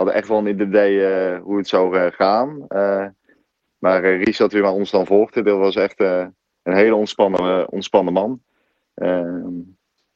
hadden 0.01 0.19
echt 0.19 0.27
wel 0.27 0.37
een 0.37 0.61
idee 0.61 1.37
hoe 1.37 1.57
het 1.57 1.67
zou 1.67 2.11
gaan. 2.11 2.65
maar 3.77 4.05
Richard, 4.05 4.53
wie 4.53 4.67
ons 4.67 4.91
dan 4.91 5.05
volgde, 5.05 5.43
dat 5.43 5.57
was 5.57 5.75
echt 5.75 5.99
een 5.99 6.33
hele 6.63 6.95
ontspannen, 6.95 7.69
ontspannen 7.71 8.13
man. 8.13 8.41
Ehm, 8.93 9.59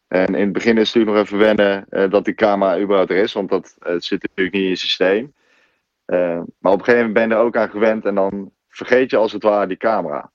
en 0.08 0.36
in 0.36 0.44
het 0.44 0.52
begin 0.52 0.78
is 0.78 0.94
natuurlijk 0.94 1.18
nog 1.18 1.26
even 1.26 1.38
wennen 1.38 2.10
dat 2.10 2.26
die 2.26 2.34
camera 2.34 2.80
überhaupt 2.80 3.12
er 3.12 3.18
is, 3.18 3.34
want 3.34 3.50
dat 3.50 3.76
zit 3.80 4.22
natuurlijk 4.22 4.56
niet 4.56 4.64
in 4.64 4.70
je 4.70 4.76
systeem. 4.76 5.34
maar 6.60 6.74
op 6.74 6.80
een 6.80 6.86
gegeven 6.86 6.96
moment 6.96 7.14
ben 7.14 7.28
je 7.28 7.34
er 7.34 7.42
ook 7.42 7.58
aan 7.58 7.70
gewend 7.70 8.06
en 8.06 8.16
dan 8.16 8.52
vergeet 8.68 9.10
je 9.10 9.18
als 9.18 9.32
het 9.32 9.44
ware 9.44 9.68
die 9.68 9.78
camera. 9.78 10.32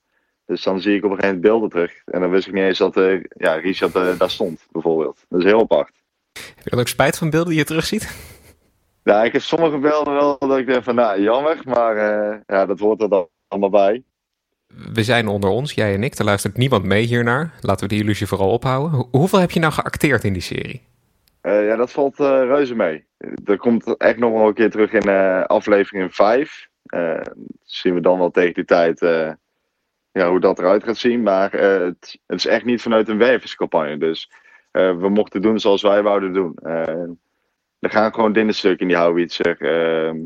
Dus 0.46 0.62
dan 0.62 0.80
zie 0.80 0.96
ik 0.96 1.04
op 1.04 1.10
een 1.10 1.16
gegeven 1.16 1.34
moment 1.34 1.52
beelden 1.52 1.70
terug. 1.70 2.02
En 2.04 2.20
dan 2.20 2.30
wist 2.30 2.46
ik 2.46 2.52
niet 2.52 2.62
eens 2.62 2.78
dat 2.78 2.96
uh, 2.96 3.22
ja, 3.36 3.54
Richard 3.54 3.92
daar 3.92 4.30
stond, 4.30 4.66
bijvoorbeeld. 4.70 5.24
Dat 5.28 5.40
is 5.40 5.46
heel 5.46 5.60
apart. 5.60 5.92
Heb 6.32 6.64
je 6.64 6.70
dan 6.70 6.80
ook 6.80 6.88
spijt 6.88 7.18
van 7.18 7.30
beelden 7.30 7.48
die 7.48 7.58
je 7.58 7.64
terugziet? 7.64 8.29
Ja, 9.04 9.24
ik 9.24 9.32
heb 9.32 9.42
sommige 9.42 9.78
beelden 9.78 10.14
wel 10.14 10.38
dat 10.38 10.58
ik 10.58 10.66
denk 10.66 10.84
van, 10.84 10.94
nou, 10.94 11.22
jammer. 11.22 11.60
Maar 11.64 11.96
uh, 11.96 12.36
ja, 12.46 12.66
dat 12.66 12.78
hoort 12.78 13.02
er 13.02 13.08
dan 13.08 13.28
allemaal 13.48 13.70
bij. 13.70 14.02
We 14.92 15.02
zijn 15.02 15.28
onder 15.28 15.50
ons, 15.50 15.72
jij 15.72 15.94
en 15.94 16.02
ik. 16.02 16.14
Er 16.14 16.24
luistert 16.24 16.56
niemand 16.56 16.84
mee 16.84 17.04
hiernaar. 17.04 17.54
Laten 17.60 17.88
we 17.88 17.94
die 17.94 18.02
illusie 18.02 18.26
vooral 18.26 18.50
ophouden. 18.50 19.06
hoeveel 19.10 19.38
heb 19.38 19.50
je 19.50 19.60
nou 19.60 19.72
geacteerd 19.72 20.24
in 20.24 20.32
die 20.32 20.42
serie? 20.42 20.88
ja, 21.42 21.76
dat 21.76 21.92
valt 21.92 22.18
reuze 22.18 22.74
mee. 22.74 23.04
Dat 23.18 23.58
komt 23.58 23.96
echt 23.96 24.18
nog 24.18 24.32
wel 24.32 24.46
een 24.46 24.54
keer 24.54 24.70
terug 24.70 24.92
in 24.92 25.08
aflevering 25.46 26.14
5. 26.14 26.68
Uh, 26.94 27.20
zien 27.62 27.94
we 27.94 28.00
dan 28.00 28.18
wel 28.18 28.30
tegen 28.30 28.54
die 28.54 28.64
tijd 28.64 29.00
ja, 30.12 30.28
hoe 30.28 30.40
dat 30.40 30.58
eruit 30.58 30.84
gaat 30.84 30.96
zien. 30.96 31.22
Maar 31.22 31.52
het, 31.52 32.18
het, 32.26 32.38
is 32.38 32.46
echt 32.46 32.64
niet 32.64 32.82
vanuit 32.82 33.08
een 33.08 33.18
wervingscampagne. 33.18 33.98
Dus 33.98 34.30
we 34.72 35.08
mochten 35.08 35.42
doen 35.42 35.58
zoals 35.58 35.82
wij 35.82 36.02
wouden 36.02 36.32
doen. 36.32 36.58
Er 37.80 37.90
gaan 37.90 38.14
gewoon 38.14 38.32
dingen 38.32 38.54
stuk 38.54 38.80
in 38.80 38.88
die 38.88 38.96
houwitser. 38.96 39.60
Ehm, 39.60 40.18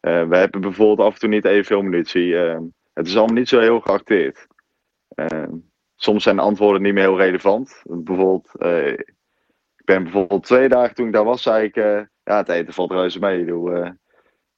we 0.00 0.36
hebben 0.36 0.60
bijvoorbeeld 0.60 1.08
af 1.08 1.14
en 1.14 1.20
toe 1.20 1.28
niet 1.28 1.44
evenveel 1.44 1.82
munitie. 1.82 2.38
Ehm, 2.38 2.62
het 2.92 3.06
is 3.06 3.16
allemaal 3.16 3.36
niet 3.36 3.48
zo 3.48 3.60
heel 3.60 3.80
geacteerd. 3.80 4.46
Ehm, 5.14 5.54
soms 5.96 6.22
zijn 6.22 6.36
de 6.36 6.42
antwoorden 6.42 6.82
niet 6.82 6.94
meer 6.94 7.02
heel 7.02 7.18
relevant. 7.18 7.82
Bijvoorbeeld, 7.84 8.50
ik 9.76 9.84
ben 9.84 10.02
bijvoorbeeld 10.02 10.44
twee 10.44 10.68
dagen 10.68 10.94
toen 10.94 11.06
ik 11.06 11.12
daar 11.12 11.24
was, 11.24 11.42
zei 11.42 11.64
ik, 11.64 11.74
ja, 12.22 12.36
het 12.36 12.48
eten 12.48 12.72
valt 12.72 12.90
reuze 12.90 13.18
mee. 13.18 13.40
Ik 13.40 13.46
doe, 13.46 13.96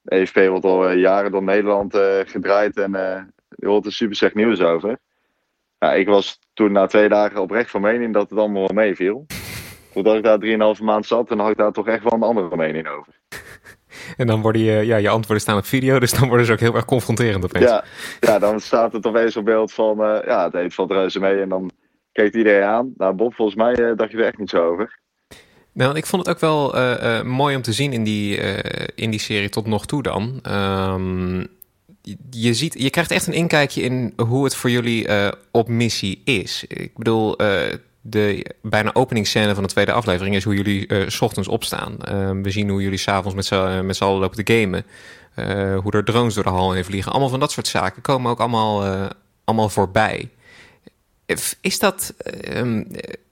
EFP 0.05 0.47
wordt 0.47 0.65
al 0.65 0.87
eh, 0.87 0.99
jaren 0.99 1.31
door 1.31 1.43
Nederland 1.43 1.95
eh, 1.95 2.19
gedraaid 2.25 2.77
en 2.77 2.93
uh, 2.95 3.21
je 3.49 3.67
hoort 3.67 3.85
er 3.85 3.91
super 3.91 4.15
slecht 4.15 4.35
nieuws 4.35 4.61
over. 4.61 4.99
Ja, 5.77 5.93
ik 5.93 6.07
was 6.07 6.39
toen 6.53 6.71
na 6.71 6.85
twee 6.85 7.09
dagen 7.09 7.41
oprecht 7.41 7.69
van 7.69 7.81
mening 7.81 8.13
dat 8.13 8.29
het 8.29 8.39
allemaal 8.39 8.67
wel 8.67 8.75
meeviel. 8.75 9.25
Totdat 9.95 10.15
ik 10.15 10.23
daar 10.23 10.75
3,5 10.77 10.83
maand 10.83 11.05
zat, 11.05 11.31
en 11.31 11.39
had 11.39 11.49
ik 11.49 11.57
daar 11.57 11.71
toch 11.71 11.87
echt 11.87 12.03
wel 12.03 12.13
een 12.13 12.23
andere 12.23 12.55
mening 12.55 12.87
over. 12.87 13.13
En 14.17 14.27
dan 14.27 14.41
worden 14.41 14.61
je, 14.61 14.85
ja, 14.85 14.97
je 14.97 15.09
antwoorden 15.09 15.41
staan 15.41 15.57
op 15.57 15.65
video, 15.65 15.99
dus 15.99 16.11
dan 16.11 16.27
worden 16.27 16.45
ze 16.45 16.51
ook 16.51 16.59
heel 16.59 16.75
erg 16.75 16.85
confronterend 16.85 17.43
opeens. 17.43 17.69
Ja, 17.69 17.83
ja 18.19 18.39
dan 18.39 18.59
staat 18.59 18.93
het 18.93 19.05
opeens 19.05 19.37
op 19.37 19.45
beeld 19.45 19.73
van, 19.73 19.99
uh, 19.99 20.17
ja, 20.25 20.43
het 20.43 20.53
eet 20.53 20.73
valt 20.73 20.91
reuze 20.91 21.19
mee. 21.19 21.41
En 21.41 21.49
dan 21.49 21.71
kijkt 22.11 22.35
iedereen 22.35 22.63
aan. 22.63 22.93
Nou, 22.97 23.13
Bob, 23.13 23.35
volgens 23.35 23.57
mij 23.57 23.95
dacht 23.95 24.11
je 24.11 24.17
er 24.17 24.25
echt 24.25 24.37
niet 24.37 24.49
zo 24.49 24.67
over. 24.67 24.99
Nou, 25.71 25.95
ik 25.95 26.05
vond 26.05 26.25
het 26.25 26.35
ook 26.35 26.41
wel 26.41 26.73
mooi 27.23 27.55
om 27.55 27.61
te 27.61 27.73
zien 27.73 27.93
in 27.93 28.03
die, 28.03 28.37
in 28.95 29.09
die 29.09 29.19
serie 29.19 29.49
tot 29.49 29.65
nog 29.65 29.85
toe 29.85 30.03
dan. 30.03 30.39
Um, 30.47 31.47
je, 32.29 32.53
ziet, 32.53 32.75
je 32.79 32.89
krijgt 32.89 33.11
echt 33.11 33.27
een 33.27 33.33
inkijkje 33.33 33.81
in 33.81 34.13
hoe 34.27 34.43
het 34.43 34.55
voor 34.55 34.69
jullie 34.69 35.07
op 35.51 35.67
missie 35.67 36.21
is. 36.25 36.65
Ik 36.67 36.97
bedoel, 36.97 37.37
de 38.07 38.45
bijna 38.61 38.93
openingsscène 38.93 39.53
van 39.53 39.63
de 39.63 39.69
tweede 39.69 39.91
aflevering 39.91 40.35
is 40.35 40.43
hoe 40.43 40.55
jullie 40.55 40.87
uh, 40.87 41.07
s 41.07 41.21
ochtends 41.21 41.47
opstaan. 41.47 41.97
Uh, 42.09 42.41
we 42.41 42.51
zien 42.51 42.69
hoe 42.69 42.81
jullie 42.81 42.97
s'avonds 42.97 43.35
met 43.35 43.45
z'n, 43.45 43.85
met 43.85 43.95
z'n 43.95 44.03
allen 44.03 44.19
lopen 44.19 44.45
te 44.45 44.53
gamen. 44.53 44.85
Uh, 45.35 45.77
hoe 45.77 45.91
er 45.91 46.03
drones 46.03 46.33
door 46.33 46.43
de 46.43 46.49
hal 46.49 46.71
heen 46.71 46.85
vliegen. 46.85 47.11
Allemaal 47.11 47.29
van 47.29 47.39
dat 47.39 47.51
soort 47.51 47.67
zaken 47.67 48.01
komen 48.01 48.31
ook 48.31 48.39
allemaal, 48.39 49.09
allemaal 49.43 49.69
voorbij. 49.69 50.29
Is 51.61 51.79
dat... 51.79 52.13
Um, 52.55 52.87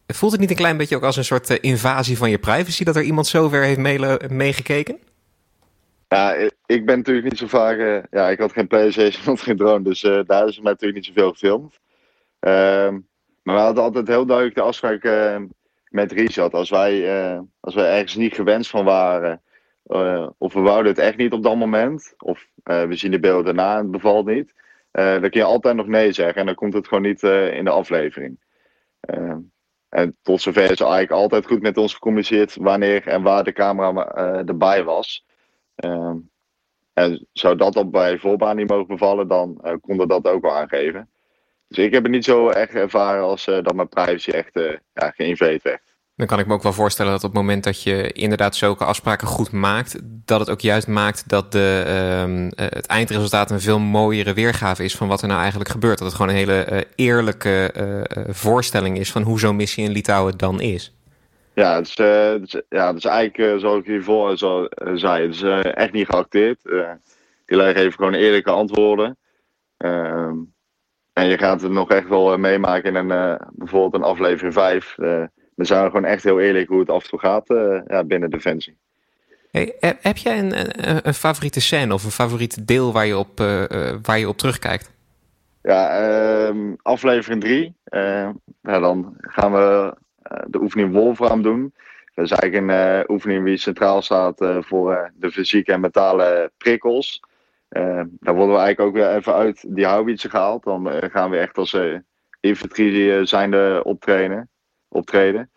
voelt 0.07 0.31
het 0.31 0.41
niet 0.41 0.49
een 0.49 0.55
klein 0.55 0.77
beetje 0.77 0.95
ook 0.95 1.03
als 1.03 1.17
een 1.17 1.25
soort 1.25 1.49
invasie 1.49 2.17
van 2.17 2.29
je 2.29 2.38
privacy... 2.38 2.83
dat 2.83 2.95
er 2.95 3.03
iemand 3.03 3.27
zover 3.27 3.63
heeft 3.63 4.29
meegekeken? 4.29 4.97
Ja, 6.07 6.33
ik 6.65 6.86
ben 6.86 6.97
natuurlijk 6.97 7.29
niet 7.29 7.38
zo 7.38 7.47
vaak... 7.47 8.05
ja, 8.12 8.29
ik 8.29 8.39
had 8.39 8.53
geen 8.53 8.67
PlayStation 8.67 9.33
of 9.33 9.41
geen 9.41 9.57
drone, 9.57 9.83
dus 9.83 10.01
daar 10.25 10.47
is 10.47 10.59
natuurlijk 10.59 10.95
niet 10.95 11.05
zoveel 11.05 11.31
gefilmd. 11.31 11.79
Ehm, 12.39 12.97
maar 13.43 13.56
we 13.56 13.62
hadden 13.62 13.84
altijd 13.84 14.08
heel 14.08 14.25
duidelijk 14.25 14.56
de 14.58 14.62
afspraak 14.62 15.03
uh, 15.03 15.41
met 15.89 16.12
Richard. 16.12 16.53
Als 16.53 16.69
wij, 16.69 17.23
uh, 17.34 17.39
als 17.60 17.75
wij 17.75 17.91
ergens 17.91 18.15
niet 18.15 18.36
gewenst 18.36 18.69
van 18.69 18.86
waren, 18.86 19.41
uh, 19.88 20.29
of 20.38 20.53
we 20.53 20.60
wouden 20.60 20.91
het 20.91 21.01
echt 21.01 21.17
niet 21.17 21.34
op 21.34 21.43
dat 21.43 21.56
moment, 21.56 22.13
of 22.17 22.47
we 22.63 22.88
zien 22.95 23.12
de 23.12 23.19
beelden 23.19 23.45
daarna 23.45 23.71
en 23.71 23.82
het 23.82 23.91
bevalt 23.91 24.25
niet, 24.25 24.53
dan 24.91 25.29
kun 25.29 25.39
je 25.39 25.43
altijd 25.43 25.75
nog 25.75 25.88
nee 25.88 26.12
zeggen 26.12 26.36
en 26.36 26.45
dan 26.45 26.56
komt 26.56 26.73
het 26.73 26.88
gewoon 26.88 27.03
niet 27.03 27.23
in 27.23 27.63
de 27.63 27.69
aflevering. 27.69 28.39
en 29.89 30.17
tot 30.21 30.41
zover 30.41 30.62
is 30.71 30.79
eigenlijk 30.79 31.12
altijd 31.12 31.45
goed 31.45 31.62
met 31.62 31.77
ons 31.77 31.93
gecommuniceerd 31.93 32.56
wanneer 32.56 33.08
en 33.08 33.21
waar 33.21 33.43
de 33.43 33.51
camera 33.51 34.15
erbij 34.45 34.84
was. 34.84 35.25
en 36.93 37.27
zou 37.32 37.56
dat 37.56 37.75
op 37.75 37.91
bij 37.91 38.17
voorbaan 38.17 38.56
niet 38.56 38.69
mogen 38.69 38.88
bevallen, 38.88 39.27
dan 39.27 39.62
konden 39.82 40.08
we 40.08 40.21
dat 40.21 40.27
ook 40.27 40.41
wel 40.41 40.56
aangeven. 40.56 41.10
Dus 41.73 41.86
ik 41.86 41.93
heb 41.93 42.03
het 42.03 42.12
niet 42.12 42.25
zo 42.25 42.49
echt 42.49 42.73
ervaren 42.73 43.23
als 43.23 43.47
uh, 43.47 43.63
dat 43.63 43.75
mijn 43.75 43.89
privacy 43.89 44.29
echt 44.29 44.55
uh, 44.55 44.71
ja, 44.93 45.12
geïnvadeerd 45.15 45.62
werd. 45.62 45.81
Dan 46.15 46.27
kan 46.27 46.39
ik 46.39 46.47
me 46.47 46.53
ook 46.53 46.63
wel 46.63 46.73
voorstellen 46.73 47.12
dat 47.12 47.23
op 47.23 47.29
het 47.29 47.39
moment 47.39 47.63
dat 47.63 47.83
je 47.83 48.12
inderdaad 48.12 48.55
zulke 48.55 48.86
afspraken 48.86 49.27
goed 49.27 49.51
maakt, 49.51 49.99
dat 50.03 50.39
het 50.39 50.49
ook 50.49 50.62
juist 50.62 50.88
maakt 50.88 51.29
dat 51.29 51.51
de, 51.51 51.83
uh, 52.25 52.65
het 52.69 52.86
eindresultaat 52.86 53.51
een 53.51 53.62
veel 53.62 53.79
mooiere 53.79 54.33
weergave 54.33 54.83
is 54.83 54.95
van 54.95 55.07
wat 55.07 55.21
er 55.21 55.27
nou 55.27 55.39
eigenlijk 55.39 55.69
gebeurt. 55.69 55.97
Dat 55.97 56.07
het 56.07 56.15
gewoon 56.15 56.31
een 56.31 56.38
hele 56.38 56.88
eerlijke 56.95 57.71
voorstelling 58.29 58.97
is 58.97 59.12
van 59.12 59.21
hoe 59.21 59.39
zo'n 59.39 59.55
missie 59.55 59.83
in 59.83 59.91
Litouwen 59.91 60.38
dan 60.38 60.62
is. 60.62 60.95
Ja, 61.53 61.75
het 61.75 61.88
is, 61.88 61.95
ja, 62.69 62.88
het 62.88 62.97
is 62.97 63.05
eigenlijk 63.05 63.59
zoals 63.59 63.79
ik 63.79 63.86
hiervoor 63.86 64.38
zo, 64.38 64.67
zei, 64.93 65.21
het 65.21 65.36
is 65.36 65.41
echt 65.73 65.93
niet 65.93 66.07
geacteerd. 66.07 66.59
die 67.45 67.57
leggen 67.57 67.81
even 67.81 67.93
gewoon 67.93 68.13
eerlijke 68.13 68.51
antwoorden. 68.51 69.17
Ehm, 69.77 70.36
en 71.13 71.28
je 71.28 71.38
gaat 71.38 71.62
het 71.62 71.71
nog 71.71 71.89
echt 71.89 72.08
wel 72.08 72.34
eh, 72.34 72.39
meemaken 72.39 72.95
in 72.95 73.10
een, 73.10 73.32
uh, 73.32 73.47
bijvoorbeeld 73.52 73.93
een 73.93 74.10
aflevering 74.10 74.54
5. 74.54 74.95
Uh, 74.97 75.21
eh, 75.21 75.28
dan 75.56 75.65
zijn 75.65 75.84
we 75.84 75.89
gewoon 75.89 76.06
echt 76.06 76.23
heel 76.23 76.39
eerlijk 76.39 76.67
hoe 76.67 76.80
het 76.80 76.89
af 76.89 77.04
en 77.04 77.10
toe 77.10 77.19
gaat 77.19 77.47
ja, 77.88 78.04
binnen 78.04 78.30
Defensie. 78.30 78.78
Hey, 79.52 79.76
heb 79.80 80.17
jij 80.17 80.39
een, 80.39 80.58
een, 80.60 80.99
een, 81.04 81.13
favoriete 81.13 81.62
scène 81.62 81.93
of 81.93 82.04
een 82.04 82.12
favoriete 82.12 82.65
deel 82.65 82.93
waar 82.93 83.06
je 83.06 83.17
op, 83.17 83.39
waar 84.02 84.19
je 84.19 84.28
op 84.28 84.38
terugkijkt? 84.38 84.91
Ja, 85.62 85.99
ehm, 85.99 86.73
aflevering 86.82 87.41
3. 87.41 87.76
ja, 88.62 88.80
dan 88.80 89.15
gaan 89.17 89.52
we 89.52 89.95
de 90.47 90.62
oefening 90.62 90.91
Wolfram 90.91 91.41
doen. 91.41 91.73
Dat 92.13 92.26
is 92.26 92.32
eigenlijk 92.32 92.71
een 92.71 93.12
oefening 93.12 93.45
die 93.45 93.58
centraal 93.58 94.02
staat 94.02 94.36
voor 94.60 95.12
de 95.15 95.32
fysieke 95.32 95.71
en 95.71 95.80
mentale 95.80 96.52
prikkels. 96.58 97.21
Uh, 97.73 98.01
dan 98.19 98.36
worden 98.36 98.55
we 98.55 98.62
eigenlijk 98.62 98.79
ook 98.79 98.93
weer 98.93 99.15
even 99.15 99.33
uit 99.33 99.75
die 99.75 99.86
houwitsen 99.86 100.29
gehaald. 100.29 100.63
Dan 100.63 100.88
uh, 100.88 100.97
gaan 101.01 101.29
we 101.29 101.38
echt 101.38 101.57
als 101.57 101.73
uh, 101.73 101.97
infanterie 102.39 103.25
zijnde 103.25 103.81
optreden. 103.83 104.49
optreden. 104.88 105.51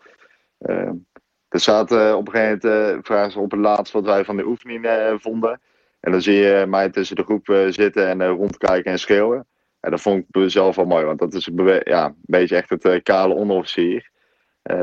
er 1.47 1.59
staat 1.59 1.91
op 1.91 2.27
een 2.27 2.33
gegeven 2.33 2.69
moment, 2.69 3.05
vragen 3.05 3.41
op 3.41 3.51
het 3.51 3.59
laatst 3.59 3.93
wat 3.93 4.05
wij 4.05 4.25
van 4.25 4.37
de 4.37 4.45
oefening 4.45 4.87
vonden. 5.21 5.61
En 5.99 6.11
dan 6.11 6.21
zie 6.21 6.33
je 6.33 6.65
mij 6.67 6.89
tussen 6.89 7.15
de 7.15 7.23
groep 7.23 7.65
zitten 7.69 8.07
en 8.07 8.27
rondkijken 8.27 8.91
en 8.91 8.99
schreeuwen. 8.99 9.47
En 9.79 9.91
dat 9.91 10.01
vond 10.01 10.25
ik 10.29 10.49
zelf 10.49 10.75
wel 10.75 10.85
mooi, 10.85 11.05
want 11.05 11.19
dat 11.19 11.33
is 11.33 11.49
ja, 11.83 12.05
een 12.05 12.15
beetje 12.21 12.55
echt 12.55 12.69
het 12.69 13.03
kale 13.03 13.33
onderofficier. 13.33 14.09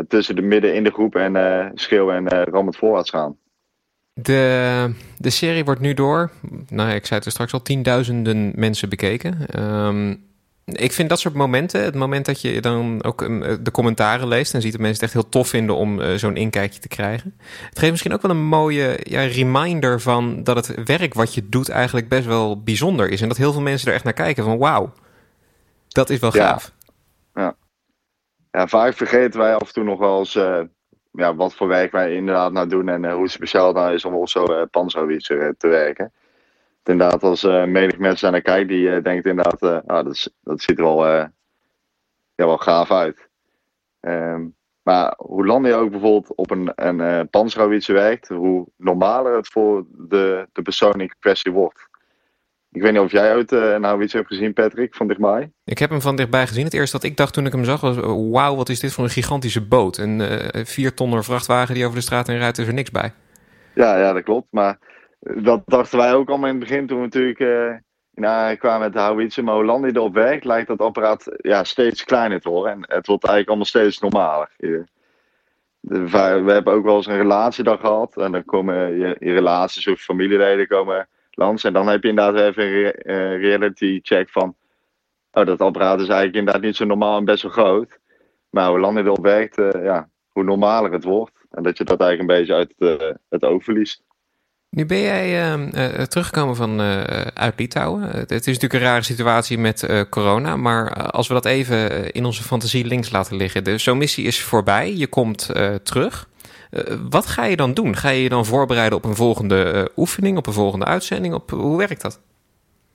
tussen 0.09 0.37
de 0.37 0.42
midden 0.42 0.75
in 0.75 0.85
de 0.85 0.92
groep 0.92 1.16
en 1.16 1.70
schreeuwen 1.75 2.14
en 2.14 2.44
rammend 2.44 2.77
voorwaarts 2.77 3.11
gaan. 3.11 3.38
De, 4.20 4.94
de 5.18 5.31
serie 5.31 5.64
wordt 5.64 5.81
nu 5.81 5.94
door, 5.94 6.31
nou 6.68 6.90
ik 6.90 7.07
zei 7.07 7.18
het 7.18 7.24
er 7.24 7.31
straks 7.31 7.53
al, 7.53 7.62
tienduizenden 7.62 8.53
mensen 8.55 8.88
bekeken. 8.88 9.61
Um, 9.61 10.24
ik 10.64 10.92
vind 10.92 11.09
dat 11.09 11.20
soort 11.20 11.35
momenten, 11.35 11.85
het 11.85 11.94
moment 11.94 12.27
dat 12.27 12.40
je 12.40 12.61
dan 12.61 13.03
ook 13.05 13.20
um, 13.20 13.64
de 13.64 13.70
commentaren 13.70 14.29
leest 14.29 14.55
en 14.55 14.61
ziet 14.61 14.72
dat 14.72 14.81
mensen 14.81 15.05
het 15.05 15.14
echt 15.14 15.22
heel 15.22 15.31
tof 15.31 15.48
vinden 15.48 15.77
om 15.77 16.00
uh, 16.00 16.14
zo'n 16.14 16.37
inkijkje 16.37 16.81
te 16.81 16.88
krijgen. 16.88 17.35
Het 17.68 17.79
geeft 17.79 17.90
misschien 17.90 18.12
ook 18.12 18.22
wel 18.22 18.31
een 18.31 18.44
mooie 18.44 18.98
ja, 19.03 19.20
reminder 19.20 20.00
van 20.00 20.42
dat 20.42 20.66
het 20.66 20.85
werk 20.85 21.14
wat 21.14 21.35
je 21.35 21.48
doet 21.48 21.68
eigenlijk 21.68 22.09
best 22.09 22.27
wel 22.27 22.62
bijzonder 22.62 23.09
is. 23.09 23.20
En 23.20 23.29
dat 23.29 23.37
heel 23.37 23.53
veel 23.53 23.62
mensen 23.62 23.88
er 23.88 23.94
echt 23.94 24.05
naar 24.05 24.12
kijken 24.12 24.44
van 24.44 24.59
wauw, 24.59 24.92
dat 25.88 26.11
is 26.11 26.18
wel 26.18 26.31
gaaf. 26.31 26.72
Ja. 27.35 27.42
ja. 27.42 27.57
ja, 28.50 28.66
vaak 28.66 28.94
vergeten 28.94 29.40
wij 29.40 29.55
af 29.55 29.66
en 29.66 29.74
toe 29.74 29.85
nog 29.85 29.98
wel 29.98 30.18
eens 30.18 30.35
uh, 30.35 30.61
ja, 31.16 31.35
wat 31.35 31.55
voor 31.55 31.68
werk 31.68 31.92
wij 31.92 32.14
inderdaad 32.14 32.53
nou 32.53 32.68
doen 32.68 32.88
en 32.88 33.03
uh, 33.03 33.14
hoe 33.14 33.29
speciaal 33.29 33.66
het 33.66 33.77
nou 33.77 33.92
is 33.92 34.05
om 34.05 34.14
op 34.14 34.29
zo'n 34.29 34.50
uh, 34.50 34.62
panzerhouwitser 34.70 35.57
te 35.57 35.68
werken. 35.68 36.12
Inderdaad, 36.85 37.22
als 37.22 37.42
menig 37.42 37.98
mensen 37.98 38.33
naar 38.33 38.40
kijken, 38.40 38.66
die 38.66 39.03
denkt 39.03 39.27
inderdaad, 39.27 39.87
ah, 39.87 40.05
dat, 40.05 40.33
dat 40.42 40.62
ziet 40.62 40.79
er 40.79 40.85
wel, 40.85 41.07
ja, 41.07 41.33
wel 42.35 42.59
gaaf 42.59 42.90
uit. 42.90 43.29
Um, 44.00 44.55
maar 44.85 45.14
hoe 45.16 45.46
langer 45.46 45.70
je 45.70 45.77
ook 45.77 45.90
bijvoorbeeld 45.90 46.35
op 46.35 46.50
een, 46.50 46.72
een 46.74 46.98
uh, 46.98 47.87
werkt, 47.87 48.29
hoe 48.29 48.66
normaler 48.77 49.37
het 49.37 49.48
voor 49.48 49.85
de, 49.90 50.48
de 50.53 50.62
persoon 50.62 51.00
in 51.00 51.14
kwestie 51.18 51.53
wordt. 51.53 51.88
Ik 52.75 52.83
weet 52.83 52.93
niet 52.93 53.01
of 53.01 53.11
jij 53.11 53.35
ooit 53.35 53.53
uh, 53.53 53.77
nou 53.77 54.03
iets 54.03 54.13
hebt 54.13 54.27
gezien, 54.27 54.53
Patrick, 54.53 54.95
van 54.95 55.09
dichtbij. 55.09 55.53
Ik 55.65 55.79
heb 55.79 55.91
hem 55.91 56.01
van 56.01 56.17
dichtbij 56.17 56.47
gezien. 56.47 56.65
Het 56.65 56.75
eerste 56.75 56.97
wat 56.97 57.07
ik 57.07 57.17
dacht 57.17 57.33
toen 57.35 57.47
ik 57.47 57.53
hem 57.53 57.65
zag 57.65 57.81
was... 57.81 57.97
wauw, 58.31 58.57
wat 58.57 58.69
is 58.69 58.81
dit 58.81 58.93
voor 58.93 59.05
een 59.05 59.11
gigantische 59.11 59.67
boot. 59.67 59.97
Een 59.97 60.21
uh, 60.21 60.65
vier 60.65 60.95
tonner 60.95 61.25
vrachtwagen 61.25 61.75
die 61.75 61.85
over 61.85 61.97
de 61.97 62.03
straat 62.03 62.29
en 62.29 62.39
rijdt, 62.39 62.59
is 62.59 62.67
er 62.67 62.75
niks 62.75 62.91
bij. 62.91 63.13
Ja, 63.75 63.99
ja, 63.99 64.13
dat 64.13 64.23
klopt. 64.23 64.47
Maar 64.51 64.79
dat 65.21 65.63
dachten 65.67 65.99
wij 65.99 66.15
ook 66.15 66.29
allemaal 66.29 66.49
in 66.49 66.61
het 66.61 66.69
begin 66.69 66.87
toen 66.87 66.99
we 66.99 67.05
natuurlijk... 67.05 67.39
Uh, 67.39 67.75
nou, 68.15 68.57
kwamen 68.57 68.81
met 68.81 68.93
de 68.93 68.99
houwitsen. 68.99 69.45
Maar 69.45 69.55
hoe 69.55 69.83
die 69.83 69.97
erop 69.97 70.15
werkt, 70.15 70.45
lijkt 70.45 70.69
dat 70.69 70.81
apparaat 70.81 71.25
ja, 71.37 71.65
steeds 71.65 72.05
kleiner 72.05 72.41
te 72.41 72.49
worden. 72.49 72.73
En 72.73 72.81
het 72.81 73.07
wordt 73.07 73.25
eigenlijk 73.25 73.49
allemaal 73.49 73.67
steeds 73.67 73.99
normaler. 73.99 74.51
we 75.81 76.53
hebben 76.53 76.73
ook 76.73 76.85
wel 76.85 76.97
eens 76.97 77.07
een 77.07 77.17
relatiedag 77.17 77.81
gehad. 77.81 78.17
En 78.17 78.33
dan 78.33 78.45
komen 78.45 78.99
je, 78.99 79.17
je 79.19 79.33
relaties 79.33 79.89
of 79.89 80.01
familieleden 80.01 80.67
komen 80.67 81.09
langs. 81.37 81.64
En 81.64 81.73
dan 81.73 81.88
heb 81.88 82.03
je 82.03 82.09
inderdaad 82.09 82.40
even 82.40 82.64
een 82.64 82.92
eh, 82.92 83.40
reality 83.40 84.01
check 84.03 84.31
van... 84.31 84.57
Oh, 85.33 85.47
dat 85.47 85.61
apparaat 85.61 86.01
is 86.01 86.09
eigenlijk 86.09 86.37
inderdaad 86.37 86.62
niet 86.62 86.77
zo 86.77 86.85
normaal 86.85 87.18
en 87.18 87.25
best 87.25 87.42
wel 87.42 87.53
groot. 87.53 87.99
Maar 88.51 88.68
hoe 88.68 88.81
langer 88.81 89.11
het 89.11 89.20
werkt, 89.20 89.59
uh, 89.59 89.70
ja, 89.85 90.09
hoe 90.29 90.44
normaler 90.44 90.92
het 90.92 91.05
wordt. 91.05 91.33
En 91.51 91.62
dat 91.62 91.79
je 91.79 91.85
dat 91.85 92.01
eigenlijk 92.01 92.31
een 92.31 92.37
beetje 92.38 92.55
uit 92.55 92.75
het, 92.79 93.18
het 93.29 93.44
oog 93.44 93.64
verliest. 93.64 94.03
Nu 94.70 94.87
ben 94.87 95.01
jij 95.01 95.55
uh, 95.57 96.03
teruggekomen 96.03 96.57
van, 96.57 96.81
uit 97.35 97.59
Litouwen. 97.59 98.03
het 98.03 98.31
is 98.31 98.47
natuurlijk 98.47 98.73
een 98.73 98.81
rare 98.81 99.03
situatie 99.03 99.59
met 99.59 100.07
corona. 100.11 100.57
Maar 100.57 101.11
als 101.11 101.29
we 101.29 101.35
dat 101.35 101.44
even 101.44 102.11
in 102.12 102.25
onze 102.25 102.42
fantasie 102.42 102.85
links 102.85 103.11
laten 103.11 103.37
liggen. 103.37 103.64
Dus 103.64 103.83
zo'n 103.83 103.99
missie 103.99 104.27
is 104.27 104.42
voorbij. 104.42 104.97
Je 104.97 105.07
komt 105.07 105.51
terug. 105.83 106.29
Eh, 106.75 106.97
wat 107.11 107.27
ga 107.27 107.45
je 107.45 107.57
dan 107.57 107.75
doen? 107.75 107.97
Ga 107.97 108.09
je 108.09 108.23
je 108.23 108.29
dan 108.29 108.45
voorbereiden 108.45 108.99
op 108.99 109.05
een 109.05 109.15
volgende 109.15 109.73
uh, 109.75 109.85
oefening, 109.97 110.37
op 110.37 110.47
een 110.47 110.53
volgende 110.53 110.85
uitzending? 110.85 111.35
Op, 111.35 111.51
hoe 111.51 111.79
werkt 111.79 112.03
dat? 112.03 112.21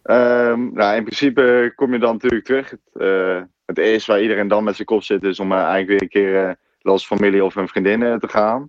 Um, 0.04 0.74
nou, 0.74 0.96
in 0.96 1.04
principe 1.04 1.74
kom 1.76 1.94
je 1.94 2.00
dan 2.00 2.14
natuurlijk 2.14 2.46
terug. 2.46 2.70
Het, 2.70 2.80
uh, 2.94 3.42
het 3.66 3.78
eerste 3.78 4.12
waar 4.12 4.22
iedereen 4.22 4.48
dan 4.48 4.64
met 4.64 4.76
zijn 4.76 4.88
kop 4.88 5.04
zit 5.04 5.24
is 5.24 5.40
om 5.40 5.52
eigenlijk 5.52 5.88
weer 5.88 6.02
een 6.02 6.10
keer 6.10 6.56
los 6.82 7.06
familie 7.06 7.44
of 7.44 7.56
een 7.56 7.68
vriendin 7.68 8.20
te 8.20 8.28
gaan. 8.28 8.68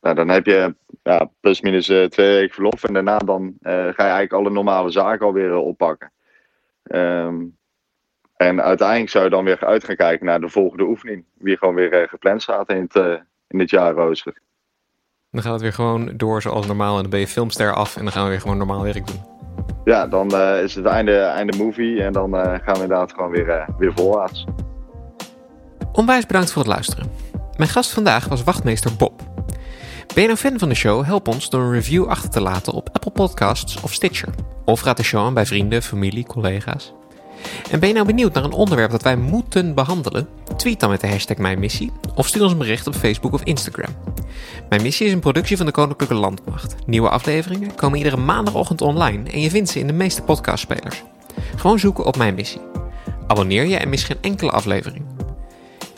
nou, 0.00 0.14
dan 0.14 0.28
heb 0.28 0.46
je 0.46 0.74
ja, 1.02 1.30
plus 1.40 1.60
minus 1.60 1.86
twee 1.86 2.34
weken 2.34 2.54
verlof 2.54 2.84
en 2.84 2.92
daarna 2.92 3.18
dan 3.18 3.54
ga 3.62 3.70
je 3.80 3.92
eigenlijk 3.96 4.32
alle 4.32 4.50
normale 4.50 4.90
zaken 4.90 5.26
alweer 5.26 5.54
oppakken. 5.54 6.12
Um, 6.82 7.56
en 8.36 8.62
uiteindelijk 8.62 9.10
zou 9.10 9.24
je 9.24 9.30
dan 9.30 9.44
weer 9.44 9.66
uit 9.66 9.84
gaan 9.84 9.96
kijken 9.96 10.26
naar 10.26 10.40
de 10.40 10.48
volgende 10.48 10.84
oefening. 10.84 11.24
Wie 11.34 11.56
gewoon 11.56 11.74
weer 11.74 12.08
gepland 12.08 12.42
staat 12.42 12.70
in 12.70 12.88
het, 12.90 13.22
in 13.48 13.58
dit 13.58 13.70
jaar 13.70 13.94
rooster. 13.94 14.38
Dan 15.30 15.42
gaat 15.42 15.52
het 15.52 15.62
weer 15.62 15.72
gewoon 15.72 16.16
door 16.16 16.42
zoals 16.42 16.66
normaal 16.66 16.96
en 16.96 17.02
dan 17.02 17.10
ben 17.10 17.20
je 17.20 17.28
filmster 17.28 17.74
af 17.74 17.96
en 17.96 18.02
dan 18.02 18.12
gaan 18.12 18.24
we 18.24 18.30
weer 18.30 18.40
gewoon 18.40 18.56
normaal 18.56 18.82
werk 18.82 19.06
doen. 19.06 19.20
Ja, 19.84 20.06
dan 20.06 20.34
uh, 20.34 20.62
is 20.62 20.74
het 20.74 20.84
einde, 20.84 21.18
einde 21.18 21.56
movie 21.56 22.02
en 22.02 22.12
dan 22.12 22.34
uh, 22.34 22.42
gaan 22.42 22.74
we 22.74 22.82
inderdaad 22.82 23.12
gewoon 23.12 23.30
weer, 23.30 23.48
uh, 23.48 23.68
weer 23.78 23.92
voorwaarts. 23.94 24.44
Onwijs 25.92 26.26
bedankt 26.26 26.52
voor 26.52 26.62
het 26.62 26.70
luisteren. 26.70 27.10
Mijn 27.56 27.70
gast 27.70 27.92
vandaag 27.92 28.28
was 28.28 28.44
wachtmeester 28.44 28.96
Bob. 28.96 29.22
Ben 30.14 30.22
je 30.22 30.26
nou 30.26 30.36
fan 30.36 30.58
van 30.58 30.68
de 30.68 30.74
show? 30.74 31.04
Help 31.04 31.28
ons 31.28 31.50
door 31.50 31.62
een 31.62 31.72
review 31.72 32.06
achter 32.06 32.30
te 32.30 32.40
laten 32.40 32.72
op 32.72 32.88
Apple 32.92 33.10
Podcasts 33.10 33.80
of 33.80 33.92
Stitcher. 33.92 34.28
Of 34.64 34.82
raad 34.82 34.96
de 34.96 35.02
show 35.02 35.24
aan 35.24 35.34
bij 35.34 35.46
vrienden, 35.46 35.82
familie, 35.82 36.26
collega's. 36.26 36.94
En 37.70 37.80
ben 37.80 37.88
je 37.88 37.94
nou 37.94 38.06
benieuwd 38.06 38.34
naar 38.34 38.44
een 38.44 38.52
onderwerp 38.52 38.90
dat 38.90 39.02
wij 39.02 39.16
moeten 39.16 39.74
behandelen? 39.74 40.28
Tweet 40.56 40.80
dan 40.80 40.90
met 40.90 41.00
de 41.00 41.08
hashtag 41.08 41.36
Mijn 41.36 41.58
Missie 41.58 41.92
of 42.14 42.26
stuur 42.26 42.42
ons 42.42 42.52
een 42.52 42.58
bericht 42.58 42.86
op 42.86 42.94
Facebook 42.94 43.32
of 43.32 43.42
Instagram. 43.42 43.94
Mijn 44.68 44.82
Missie 44.82 45.06
is 45.06 45.12
een 45.12 45.20
productie 45.20 45.56
van 45.56 45.66
de 45.66 45.72
Koninklijke 45.72 46.14
Landmacht. 46.14 46.74
Nieuwe 46.86 47.08
afleveringen 47.08 47.74
komen 47.74 47.98
iedere 47.98 48.16
maandagochtend 48.16 48.80
online 48.80 49.30
en 49.30 49.40
je 49.40 49.50
vindt 49.50 49.70
ze 49.70 49.78
in 49.78 49.86
de 49.86 49.92
meeste 49.92 50.22
podcastspelers. 50.22 51.02
Gewoon 51.56 51.78
zoeken 51.78 52.04
op 52.04 52.16
Mijn 52.16 52.34
Missie. 52.34 52.60
Abonneer 53.26 53.66
je 53.66 53.76
en 53.76 53.88
mis 53.88 54.04
geen 54.04 54.18
enkele 54.20 54.50
aflevering. 54.50 55.04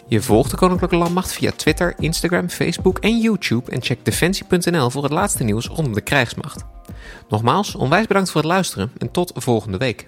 Je 0.07 0.23
volgt 0.23 0.51
de 0.51 0.57
Koninklijke 0.57 0.97
Landmacht 0.97 1.33
via 1.33 1.53
Twitter, 1.57 1.95
Instagram, 1.99 2.49
Facebook 2.49 2.99
en 2.99 3.21
YouTube 3.21 3.71
en 3.71 3.83
check 3.83 4.05
defensie.nl 4.05 4.91
voor 4.91 5.03
het 5.03 5.13
laatste 5.13 5.45
nieuws 5.45 5.67
rondom 5.67 5.95
de 5.95 6.01
krijgsmacht. 6.01 6.65
Nogmaals, 7.29 7.75
onwijs 7.75 8.07
bedankt 8.07 8.31
voor 8.31 8.41
het 8.41 8.51
luisteren 8.51 8.93
en 8.99 9.11
tot 9.11 9.33
volgende 9.35 9.79
week. 9.79 10.07